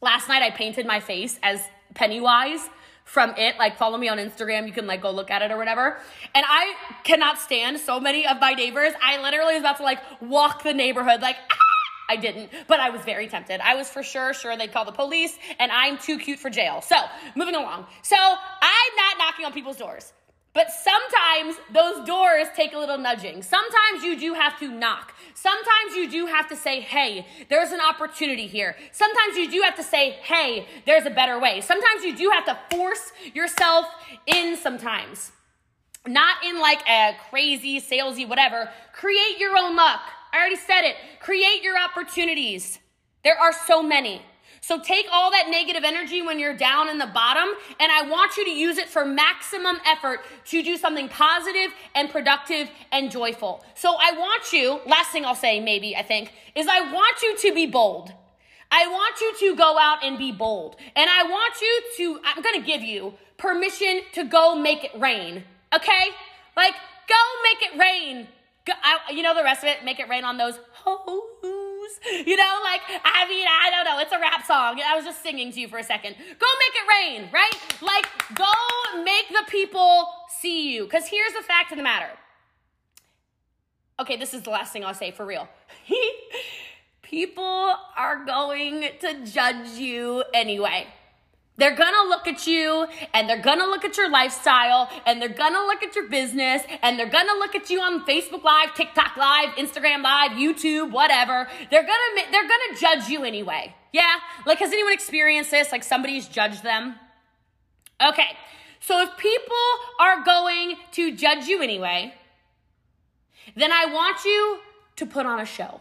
Last 0.00 0.28
night 0.28 0.42
I 0.42 0.50
painted 0.50 0.86
my 0.86 1.00
face 1.00 1.38
as 1.42 1.60
Pennywise 1.94 2.68
from 3.04 3.34
it. 3.36 3.58
Like 3.58 3.78
follow 3.78 3.98
me 3.98 4.08
on 4.08 4.18
Instagram. 4.18 4.66
You 4.66 4.72
can 4.72 4.86
like 4.86 5.02
go 5.02 5.10
look 5.10 5.30
at 5.30 5.42
it 5.42 5.50
or 5.50 5.56
whatever. 5.56 5.98
And 6.34 6.44
I 6.48 6.74
cannot 7.04 7.38
stand 7.38 7.78
so 7.78 8.00
many 8.00 8.26
of 8.26 8.40
my 8.40 8.54
neighbors. 8.54 8.92
I 9.02 9.22
literally 9.22 9.54
was 9.54 9.60
about 9.60 9.76
to 9.78 9.82
like 9.82 10.00
walk 10.20 10.62
the 10.62 10.74
neighborhood 10.74 11.20
like, 11.20 11.36
ah! 11.50 11.56
I 12.06 12.16
didn't, 12.16 12.50
but 12.66 12.80
I 12.80 12.90
was 12.90 13.00
very 13.02 13.28
tempted. 13.28 13.60
I 13.60 13.76
was 13.76 13.88
for 13.88 14.02
sure 14.02 14.34
sure 14.34 14.56
they'd 14.56 14.72
call 14.72 14.84
the 14.84 14.92
police, 14.92 15.38
and 15.58 15.72
I'm 15.72 15.96
too 15.96 16.18
cute 16.18 16.38
for 16.38 16.50
jail. 16.50 16.82
So, 16.82 16.96
moving 17.34 17.54
along. 17.54 17.86
So, 18.02 18.16
I'm 18.18 18.96
not 18.96 19.16
knocking 19.18 19.46
on 19.46 19.52
people's 19.52 19.78
doors. 19.78 20.12
But 20.54 20.70
sometimes 20.70 21.56
those 21.72 22.06
doors 22.06 22.46
take 22.54 22.74
a 22.74 22.78
little 22.78 22.96
nudging. 22.96 23.42
Sometimes 23.42 24.04
you 24.04 24.18
do 24.18 24.34
have 24.34 24.56
to 24.60 24.68
knock. 24.68 25.12
Sometimes 25.34 25.96
you 25.96 26.08
do 26.08 26.26
have 26.26 26.48
to 26.48 26.56
say, 26.56 26.80
hey, 26.80 27.26
there's 27.50 27.72
an 27.72 27.80
opportunity 27.80 28.46
here. 28.46 28.76
Sometimes 28.92 29.36
you 29.36 29.50
do 29.50 29.62
have 29.62 29.74
to 29.76 29.82
say, 29.82 30.12
hey, 30.22 30.66
there's 30.86 31.06
a 31.06 31.10
better 31.10 31.40
way. 31.40 31.60
Sometimes 31.60 32.04
you 32.04 32.16
do 32.16 32.30
have 32.30 32.44
to 32.46 32.56
force 32.70 33.10
yourself 33.34 33.86
in 34.26 34.56
sometimes. 34.56 35.32
Not 36.06 36.44
in 36.44 36.60
like 36.60 36.88
a 36.88 37.16
crazy, 37.30 37.80
salesy, 37.80 38.26
whatever. 38.28 38.70
Create 38.92 39.38
your 39.38 39.56
own 39.58 39.74
luck. 39.74 40.02
I 40.32 40.38
already 40.38 40.56
said 40.56 40.82
it. 40.82 40.94
Create 41.20 41.62
your 41.62 41.76
opportunities. 41.76 42.78
There 43.24 43.36
are 43.36 43.52
so 43.66 43.82
many. 43.82 44.22
So 44.66 44.80
take 44.80 45.04
all 45.12 45.30
that 45.32 45.50
negative 45.50 45.84
energy 45.84 46.22
when 46.22 46.38
you're 46.38 46.56
down 46.56 46.88
in 46.88 46.96
the 46.96 47.06
bottom, 47.06 47.50
and 47.78 47.92
I 47.92 48.08
want 48.08 48.38
you 48.38 48.46
to 48.46 48.50
use 48.50 48.78
it 48.78 48.88
for 48.88 49.04
maximum 49.04 49.76
effort 49.84 50.20
to 50.46 50.62
do 50.62 50.78
something 50.78 51.06
positive 51.10 51.70
and 51.94 52.08
productive 52.08 52.70
and 52.90 53.10
joyful. 53.10 53.62
So 53.74 53.94
I 54.00 54.12
want 54.12 54.54
you, 54.54 54.80
last 54.86 55.10
thing 55.10 55.26
I'll 55.26 55.34
say, 55.34 55.60
maybe, 55.60 55.94
I 55.94 56.02
think, 56.02 56.32
is 56.54 56.66
I 56.66 56.90
want 56.90 57.20
you 57.20 57.36
to 57.36 57.54
be 57.54 57.66
bold. 57.66 58.14
I 58.70 58.86
want 58.86 59.20
you 59.20 59.34
to 59.40 59.54
go 59.54 59.76
out 59.78 60.02
and 60.02 60.16
be 60.16 60.32
bold. 60.32 60.76
And 60.96 61.10
I 61.10 61.24
want 61.24 61.60
you 61.60 61.82
to, 61.98 62.20
I'm 62.24 62.42
gonna 62.42 62.62
give 62.62 62.80
you 62.80 63.12
permission 63.36 64.00
to 64.14 64.24
go 64.24 64.54
make 64.54 64.82
it 64.82 64.98
rain. 64.98 65.44
Okay? 65.74 66.08
Like, 66.56 66.72
go 67.06 67.16
make 67.42 67.70
it 67.70 67.78
rain. 67.78 68.28
Go, 68.64 68.72
I, 68.82 69.12
you 69.12 69.22
know 69.22 69.34
the 69.34 69.44
rest 69.44 69.62
of 69.62 69.68
it, 69.68 69.84
make 69.84 70.00
it 70.00 70.08
rain 70.08 70.24
on 70.24 70.38
those 70.38 70.58
hoes. 70.72 71.63
You 72.26 72.36
know, 72.36 72.60
like, 72.62 72.80
I 73.04 73.28
mean, 73.28 73.46
I 73.48 73.70
don't 73.70 73.84
know. 73.84 73.98
It's 73.98 74.12
a 74.12 74.18
rap 74.18 74.44
song. 74.46 74.80
I 74.86 74.94
was 74.94 75.04
just 75.04 75.22
singing 75.22 75.52
to 75.52 75.60
you 75.60 75.68
for 75.68 75.78
a 75.78 75.82
second. 75.82 76.14
Go 76.16 76.46
make 76.58 76.74
it 76.74 76.88
rain, 76.88 77.30
right? 77.32 77.52
Like, 77.82 78.06
go 78.34 79.02
make 79.02 79.28
the 79.28 79.44
people 79.48 80.06
see 80.40 80.72
you. 80.72 80.84
Because 80.84 81.06
here's 81.06 81.32
the 81.32 81.42
fact 81.42 81.72
of 81.72 81.78
the 81.78 81.82
matter. 81.82 82.10
Okay, 84.00 84.16
this 84.16 84.34
is 84.34 84.42
the 84.42 84.50
last 84.50 84.72
thing 84.72 84.84
I'll 84.84 84.94
say 84.94 85.10
for 85.10 85.24
real. 85.24 85.48
people 87.02 87.76
are 87.96 88.24
going 88.24 88.88
to 89.00 89.26
judge 89.26 89.70
you 89.70 90.24
anyway. 90.32 90.86
They're 91.56 91.76
gonna 91.76 92.08
look 92.08 92.26
at 92.26 92.48
you 92.48 92.86
and 93.12 93.28
they're 93.28 93.40
gonna 93.40 93.66
look 93.66 93.84
at 93.84 93.96
your 93.96 94.10
lifestyle 94.10 94.90
and 95.06 95.22
they're 95.22 95.28
gonna 95.28 95.60
look 95.60 95.84
at 95.84 95.94
your 95.94 96.08
business 96.08 96.62
and 96.82 96.98
they're 96.98 97.08
gonna 97.08 97.34
look 97.34 97.54
at 97.54 97.70
you 97.70 97.80
on 97.80 98.04
Facebook 98.04 98.42
Live, 98.42 98.74
TikTok 98.74 99.16
Live, 99.16 99.50
Instagram 99.50 100.02
Live, 100.02 100.32
YouTube, 100.32 100.90
whatever. 100.90 101.48
They're 101.70 101.82
gonna 101.82 102.30
they're 102.32 102.48
gonna 102.48 102.80
judge 102.80 103.08
you 103.08 103.22
anyway. 103.22 103.74
Yeah? 103.92 104.16
Like 104.46 104.58
has 104.58 104.72
anyone 104.72 104.92
experienced 104.92 105.52
this? 105.52 105.70
Like 105.70 105.84
somebody's 105.84 106.26
judged 106.26 106.64
them? 106.64 106.96
Okay. 108.04 108.36
So 108.80 109.00
if 109.00 109.16
people 109.16 109.56
are 110.00 110.24
going 110.24 110.76
to 110.92 111.14
judge 111.14 111.46
you 111.46 111.62
anyway, 111.62 112.14
then 113.54 113.70
I 113.72 113.86
want 113.86 114.24
you 114.24 114.58
to 114.96 115.06
put 115.06 115.24
on 115.24 115.40
a 115.40 115.46
show. 115.46 115.80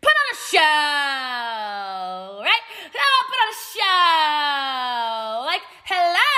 Put 0.00 0.12
on 0.12 0.26
a 0.32 0.36
show, 0.50 0.60
right? 2.42 2.60
Show. 3.54 5.44
Like, 5.46 5.62
hello, 5.86 6.32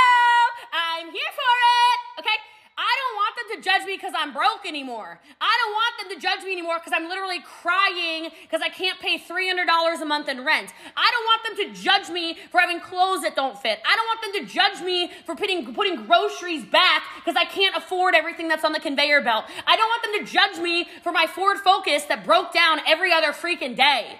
I'm 0.77 1.07
here 1.09 1.33
for 1.33 1.55
it. 1.64 2.21
Okay? 2.21 2.37
I 2.77 2.92
don't 3.01 3.16
want 3.16 3.35
them 3.35 3.49
to 3.57 3.62
judge 3.64 3.87
me 3.87 3.97
because 3.97 4.12
I'm 4.14 4.33
broke 4.33 4.66
anymore. 4.66 5.18
I 5.40 5.59
don't 5.64 5.73
want 5.73 5.94
them 5.99 6.09
to 6.14 6.21
judge 6.21 6.44
me 6.44 6.53
anymore 6.53 6.79
because 6.79 6.92
I'm 6.94 7.09
literally 7.09 7.40
crying 7.40 8.31
because 8.42 8.61
I 8.61 8.68
can't 8.68 9.01
pay 9.01 9.18
$300 9.18 10.03
a 10.03 10.05
month 10.05 10.29
in 10.29 10.44
rent. 10.44 10.73
I 10.97 11.11
don't 11.11 11.25
want 11.25 11.42
them 11.49 11.57
to 11.66 11.83
judge 11.83 12.11
me 12.11 12.37
for 12.53 12.61
having 12.61 12.79
clothes 12.79 13.23
that 13.23 13.35
don't 13.35 13.59
fit. 13.59 13.81
I 13.88 13.97
don't 13.97 14.07
want 14.07 14.21
them 14.23 14.33
to 14.44 14.53
judge 14.53 14.85
me 14.85 15.11
for 15.25 15.35
putting, 15.35 15.75
putting 15.75 16.05
groceries 16.05 16.66
back 16.66 17.05
because 17.16 17.37
I 17.37 17.47
can't 17.47 17.75
afford 17.75 18.14
everything 18.14 18.49
that's 18.49 18.64
on 18.64 18.73
the 18.73 18.81
conveyor 18.81 19.23
belt. 19.23 19.47
I 19.66 19.77
don't 19.77 19.88
want 19.88 20.03
them 20.03 20.27
to 20.27 20.31
judge 20.31 20.62
me 20.62 20.88
for 21.03 21.11
my 21.11 21.27
Ford 21.27 21.57
Focus 21.59 22.05
that 22.05 22.25
broke 22.25 22.53
down 22.53 22.81
every 22.87 23.12
other 23.12 23.33
freaking 23.33 23.75
day. 23.75 24.18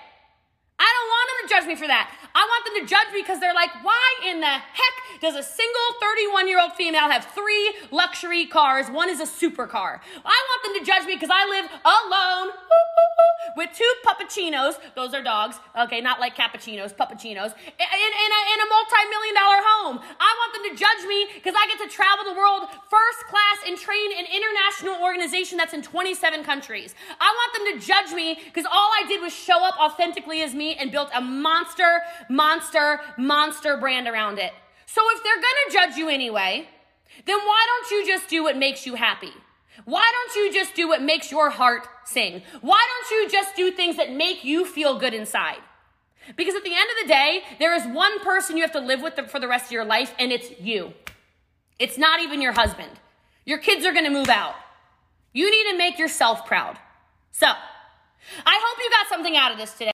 I 0.79 0.87
don't 0.87 1.11
want 1.11 1.27
them 1.29 1.39
to 1.43 1.49
judge 1.55 1.67
me 1.67 1.75
for 1.75 1.89
that. 1.89 2.15
I 2.35 2.43
want 2.47 2.63
them 2.67 2.75
to 2.83 2.85
judge 2.87 3.13
me 3.13 3.23
because 3.23 3.41
they're 3.41 3.55
like, 3.55 3.71
why 3.83 4.07
in 4.31 4.41
the 4.41 4.47
heck 4.47 4.95
does 5.21 5.35
a 5.35 5.43
single 5.43 5.89
31 6.01 6.47
year 6.47 6.61
old 6.61 6.73
female 6.75 7.11
have 7.11 7.27
three 7.35 7.75
luxury 7.91 8.47
cars? 8.47 8.89
One 8.89 9.11
is 9.11 9.19
a 9.21 9.27
supercar. 9.27 9.99
I 10.25 10.39
want 10.39 10.61
them 10.63 10.75
to 10.79 10.83
judge 10.87 11.07
me 11.07 11.15
because 11.15 11.31
I 11.33 11.47
live 11.51 11.67
alone 11.83 12.55
with 13.57 13.71
two 13.75 13.93
puppuccinos. 14.07 14.79
Those 14.95 15.15
are 15.15 15.23
dogs. 15.23 15.59
Okay, 15.75 16.01
not 16.01 16.21
like 16.21 16.37
cappuccinos, 16.37 16.95
puppuccinos. 16.95 17.51
In, 17.59 17.89
in, 17.91 18.31
a, 18.31 18.41
in 18.55 18.59
a 18.63 18.69
multi 18.71 19.03
million 19.11 19.35
dollar 19.35 19.61
home. 19.75 19.99
I 19.99 20.31
want 20.39 20.51
them 20.55 20.65
to 20.71 20.75
judge 20.79 21.03
me 21.09 21.27
because 21.35 21.55
I 21.59 21.67
get 21.67 21.83
to 21.83 21.91
travel 21.91 22.25
the 22.25 22.39
world 22.39 22.69
first 22.89 23.21
class 23.27 23.59
and 23.67 23.77
train 23.77 24.13
an 24.15 24.27
international 24.31 25.03
organization 25.03 25.59
that's 25.59 25.75
in 25.75 25.83
27 25.83 26.45
countries. 26.45 26.95
I 27.21 27.27
want 27.27 27.51
them 27.57 27.65
to 27.75 27.87
judge 27.87 28.15
me 28.15 28.39
because 28.45 28.67
all 28.67 28.91
I 28.95 29.07
did 29.09 29.21
was 29.21 29.33
show 29.33 29.65
up 29.65 29.75
authentically 29.81 30.43
as 30.43 30.55
me 30.55 30.68
and 30.77 30.91
built 30.91 31.11
a 31.15 31.21
monster, 31.21 32.03
monster, 32.29 33.01
monster 33.17 33.77
brand 33.77 34.07
around 34.09 34.39
it. 34.39 34.53
So 34.87 35.03
if 35.15 35.23
they're 35.23 35.35
gonna 35.37 35.87
judge 35.87 35.97
you 35.97 36.09
anyway, 36.09 36.69
then 37.27 37.39
why 37.39 37.67
don't 37.67 37.91
you 37.91 38.07
just 38.07 38.29
do 38.29 38.43
what 38.43 38.57
makes 38.57 38.87
you 38.87 38.95
happy? 38.95 39.33
Why 39.85 40.11
don't 40.13 40.37
you 40.37 40.53
just 40.53 40.75
do 40.75 40.89
what 40.89 41.03
makes 41.03 41.31
your 41.31 41.51
heart 41.51 41.87
sing? 42.05 42.43
Why 42.61 42.85
don't 42.87 43.11
you 43.11 43.31
just 43.31 43.55
do 43.55 43.71
things 43.71 43.97
that 43.97 44.13
make 44.13 44.45
you 44.45 44.65
feel 44.65 44.99
good 44.99 45.15
inside? 45.15 45.59
Because 46.37 46.55
at 46.55 46.65
the 46.65 46.75
end 46.75 46.89
of 46.91 47.07
the 47.07 47.09
day, 47.09 47.43
there 47.59 47.75
is 47.75 47.87
one 47.87 48.21
person 48.21 48.57
you 48.57 48.63
have 48.63 48.73
to 48.73 48.81
live 48.81 49.03
with 49.03 49.19
for 49.31 49.41
the 49.41 49.49
rest 49.49 49.67
of 49.67 49.73
your 49.73 49.85
life, 49.85 50.15
and 50.19 50.31
it's 50.33 50.61
you. 50.61 50.93
It's 51.79 51.97
not 51.97 52.21
even 52.21 52.43
your 52.43 52.53
husband. 52.53 52.91
Your 53.47 53.59
kids 53.59 53.87
are 53.87 53.95
gonna 53.95 54.11
move 54.11 54.29
out. 54.29 54.55
You 55.33 55.51
need 55.51 55.71
to 55.71 55.79
make 55.79 55.99
yourself 55.99 56.45
proud. 56.45 56.79
So, 57.31 57.47
I 57.47 58.61
hope 58.63 58.79
you 58.79 58.91
got 58.91 59.09
something 59.09 59.37
out 59.37 59.53
of 59.53 59.59
this 59.59 59.73
today. 59.73 59.87